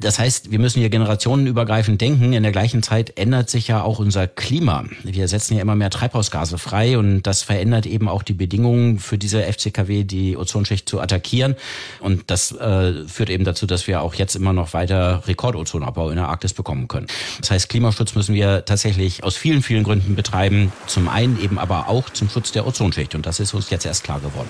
Das 0.00 0.18
heißt, 0.18 0.52
wir 0.52 0.60
müssen 0.60 0.78
hier 0.78 0.90
generationenübergreifend 0.90 2.00
denken. 2.00 2.32
In 2.32 2.44
der 2.44 2.52
gleichen 2.52 2.82
Zeit 2.84 3.18
ändert 3.18 3.50
sich 3.50 3.66
ja 3.66 3.82
auch 3.82 3.98
unser 3.98 4.28
Klima. 4.28 4.84
Wir 5.02 5.26
setzen 5.26 5.56
ja 5.56 5.62
immer 5.62 5.74
mehr 5.74 5.90
Treibhausgase 5.90 6.56
frei 6.58 6.98
und 6.98 7.22
das 7.22 7.42
verändert 7.42 7.84
eben 7.84 8.08
auch 8.08 8.22
die 8.22 8.32
Bedingungen 8.32 9.00
für 9.00 9.18
diese 9.18 9.42
FCKW, 9.42 10.04
die 10.04 10.36
Ozonschicht 10.36 10.88
zu 10.88 11.00
attackieren. 11.00 11.56
Und 11.98 12.30
das 12.30 12.52
äh, 12.52 13.08
führt 13.08 13.28
eben 13.28 13.44
dazu, 13.44 13.66
dass 13.66 13.88
wir 13.88 14.02
auch 14.02 14.14
jetzt 14.14 14.36
immer 14.36 14.52
noch 14.52 14.72
weiter 14.72 15.22
Rekordozonabbau 15.26 16.10
in 16.10 16.16
der 16.16 16.28
Arktis 16.28 16.52
bekommen 16.52 16.86
können. 16.86 17.08
Das 17.40 17.50
heißt, 17.50 17.68
Klimaschutz 17.68 18.14
müssen 18.14 18.36
wir 18.36 18.64
tatsächlich 18.64 19.24
aus 19.24 19.36
vielen, 19.36 19.62
vielen 19.62 19.82
Gründen 19.82 20.14
betreiben. 20.14 20.72
Zum 20.86 21.08
einen 21.08 21.42
eben 21.42 21.58
aber 21.58 21.88
auch 21.88 22.08
zum 22.10 22.30
Schutz 22.30 22.52
der 22.52 22.66
Ozonschicht. 22.66 23.16
Und 23.16 23.26
das 23.26 23.40
ist 23.40 23.52
uns 23.52 23.70
jetzt 23.70 23.84
erst 23.84 24.04
klar 24.04 24.20
geworden. 24.20 24.48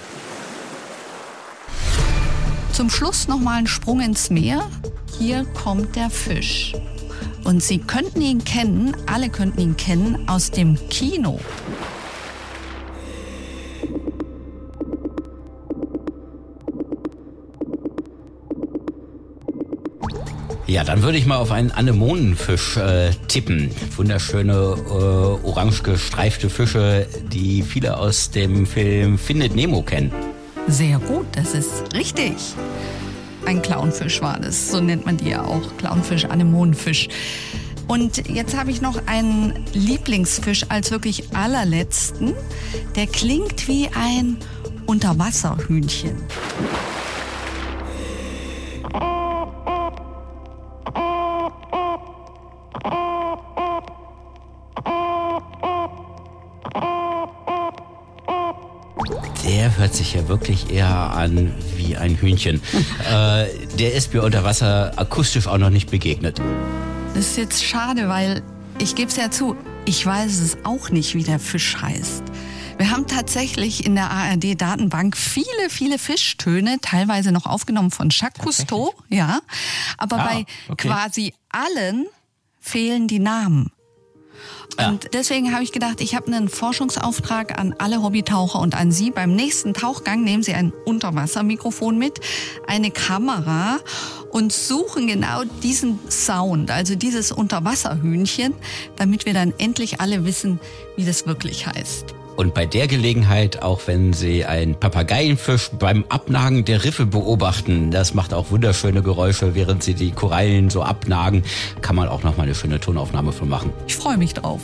Zum 2.79 2.91
Schluss 2.91 3.27
noch 3.27 3.41
mal 3.41 3.59
ein 3.59 3.67
Sprung 3.67 4.01
ins 4.01 4.31
Meer. 4.31 4.61
Hier 5.19 5.45
kommt 5.47 5.97
der 5.97 6.11
Fisch. 6.11 6.75
Und 7.43 7.61
Sie 7.61 7.79
könnten 7.79 8.23
ihn 8.23 8.45
kennen, 8.45 8.97
alle 9.07 9.31
könnten 9.31 9.61
ihn 9.61 9.77
kennen 9.77 10.29
aus 10.29 10.53
dem 10.53 10.79
Kino. 10.89 11.41
Ja, 20.69 20.85
dann 20.85 21.03
würde 21.03 21.19
ich 21.19 21.27
mal 21.27 21.39
auf 21.39 21.51
einen 21.51 21.73
Anemonenfisch 21.73 22.77
äh, 22.77 23.11
tippen. 23.27 23.73
Wunderschöne, 23.97 24.53
äh, 24.53 25.45
orange 25.45 25.83
gestreifte 25.83 26.49
Fische, 26.49 27.09
die 27.33 27.63
viele 27.63 27.97
aus 27.97 28.31
dem 28.31 28.67
Film 28.67 29.19
Findet 29.19 29.57
Nemo 29.57 29.83
kennen. 29.83 30.13
Sehr 30.69 30.99
gut, 30.99 31.27
das 31.33 31.55
ist 31.55 31.95
richtig. 31.95 32.35
Ein 33.47 33.63
Clownfisch 33.63 34.21
war 34.21 34.39
das, 34.39 34.71
so 34.71 34.81
nennt 34.81 35.07
man 35.07 35.17
die 35.17 35.31
ja 35.31 35.43
auch. 35.43 35.77
Clownfisch, 35.79 36.27
Anemonenfisch. 36.27 37.09
Und 37.87 38.29
jetzt 38.29 38.55
habe 38.55 38.71
ich 38.71 38.83
noch 38.83 39.07
einen 39.07 39.65
Lieblingsfisch 39.73 40.67
als 40.69 40.91
wirklich 40.91 41.35
allerletzten. 41.35 42.35
Der 42.97 43.07
klingt 43.07 43.67
wie 43.67 43.89
ein 43.95 44.37
Unterwasserhühnchen. 44.85 46.17
Der 59.45 59.79
hört 59.79 59.88
sich 59.99 60.15
ja 60.15 60.27
wirklich 60.29 60.71
eher 60.71 60.89
an 60.89 61.53
wie 61.77 61.97
ein 61.97 62.17
Hühnchen. 62.17 62.63
äh, 63.11 63.47
der 63.79 63.95
ist 63.95 64.13
mir 64.15 64.23
unter 64.23 64.45
Wasser 64.45 64.93
akustisch 64.97 65.47
auch 65.47 65.59
noch 65.59 65.71
nicht 65.71 65.91
begegnet. 65.91 66.41
Das 67.15 67.27
ist 67.27 67.37
jetzt 67.37 67.65
schade, 67.65 68.09
weil 68.09 68.43
ich 68.79 68.95
gebe 68.95 69.11
es 69.11 69.17
ja 69.17 69.31
zu, 69.31 69.57
ich 69.85 70.05
weiß 70.05 70.39
es 70.41 70.59
auch 70.65 70.91
nicht, 70.91 71.15
wie 71.15 71.23
der 71.25 71.39
Fisch 71.39 71.77
heißt. 71.81 72.23
Wir 72.79 72.93
haben 72.93 73.09
tatsächlich 73.09 73.85
in 73.87 73.97
der 73.97 74.11
ARD-Datenbank 74.11 75.17
viele, 75.17 75.69
viele 75.69 75.99
Fischtöne, 75.99 76.79
teilweise 76.81 77.33
noch 77.33 77.45
aufgenommen 77.45 77.91
von 77.91 78.09
Jacques 78.11 78.41
Cousteau, 78.45 78.95
ja. 79.09 79.41
Aber 79.97 80.21
Ah, 80.21 80.25
bei 80.29 80.45
okay. 80.69 80.87
quasi 80.89 81.35
allen 81.51 82.07
fehlen 82.61 83.09
die 83.09 83.19
Namen. 83.19 83.73
Ja. 84.79 84.89
Und 84.89 85.09
deswegen 85.13 85.53
habe 85.53 85.65
ich 85.65 85.73
gedacht, 85.73 86.01
ich 86.01 86.15
habe 86.15 86.29
einen 86.29 86.49
Forschungsauftrag 86.49 87.59
an 87.59 87.75
alle 87.79 88.03
Hobbytaucher 88.03 88.61
und 88.61 88.77
an 88.77 88.93
Sie. 88.93 89.11
Beim 89.11 89.35
nächsten 89.35 89.75
Tauchgang 89.75 90.23
nehmen 90.23 90.43
Sie 90.43 90.55
ein 90.55 90.73
Unterwassermikrofon 90.85 91.99
mit, 91.99 92.21
eine 92.67 92.91
Kamera 92.91 93.79
und 94.31 94.53
suchen 94.53 95.07
genau 95.07 95.43
diesen 95.63 95.99
Sound, 96.11 96.71
also 96.71 96.95
dieses 96.95 97.33
Unterwasserhühnchen, 97.33 98.55
damit 98.97 99.27
wir 99.27 99.35
dann 99.35 99.53
endlich 99.59 100.01
alle 100.01 100.25
wissen, 100.25 100.61
wie 100.97 101.05
das 101.05 101.27
wirklich 101.27 101.67
heißt. 101.67 102.18
Und 102.39 102.55
bei 102.55 102.67
der 102.67 102.87
Gelegenheit, 102.87 103.63
auch 103.63 103.81
wenn 103.87 104.13
Sie 104.13 104.45
einen 104.45 104.77
Papageienfisch 104.79 105.71
beim 105.77 106.05
Abnagen 106.09 106.65
der 106.65 106.85
Riffe 106.85 107.05
beobachten, 107.05 107.91
das 107.91 108.15
macht 108.15 108.33
auch 108.33 108.53
wunderschöne 108.53 109.03
Geräusche, 109.03 109.57
während 109.57 109.83
Sie 109.83 109.95
die 109.95 110.13
Korallen 110.13 110.71
so 110.71 110.85
abnagen, 110.85 111.43
kann 111.83 111.97
man 111.97 112.07
auch 112.07 112.23
noch 112.23 112.37
mal 112.37 112.45
eine 112.45 112.55
schöne 112.55 112.79
Tonaufnahme 112.79 113.33
von 113.33 113.49
machen. 113.49 113.73
Ich 113.89 113.97
freue 113.97 114.19
mich 114.19 114.35
drauf. 114.35 114.61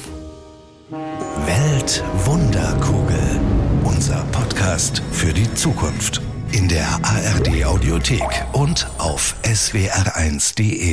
Weltwunderkugel. 1.46 3.40
Unser 3.82 4.24
Podcast 4.30 5.02
für 5.10 5.32
die 5.32 5.52
Zukunft. 5.54 6.20
In 6.52 6.68
der 6.68 6.86
ARD 7.02 7.64
Audiothek 7.64 8.46
und 8.52 8.86
auf 8.98 9.34
swr1.de. 9.42 10.92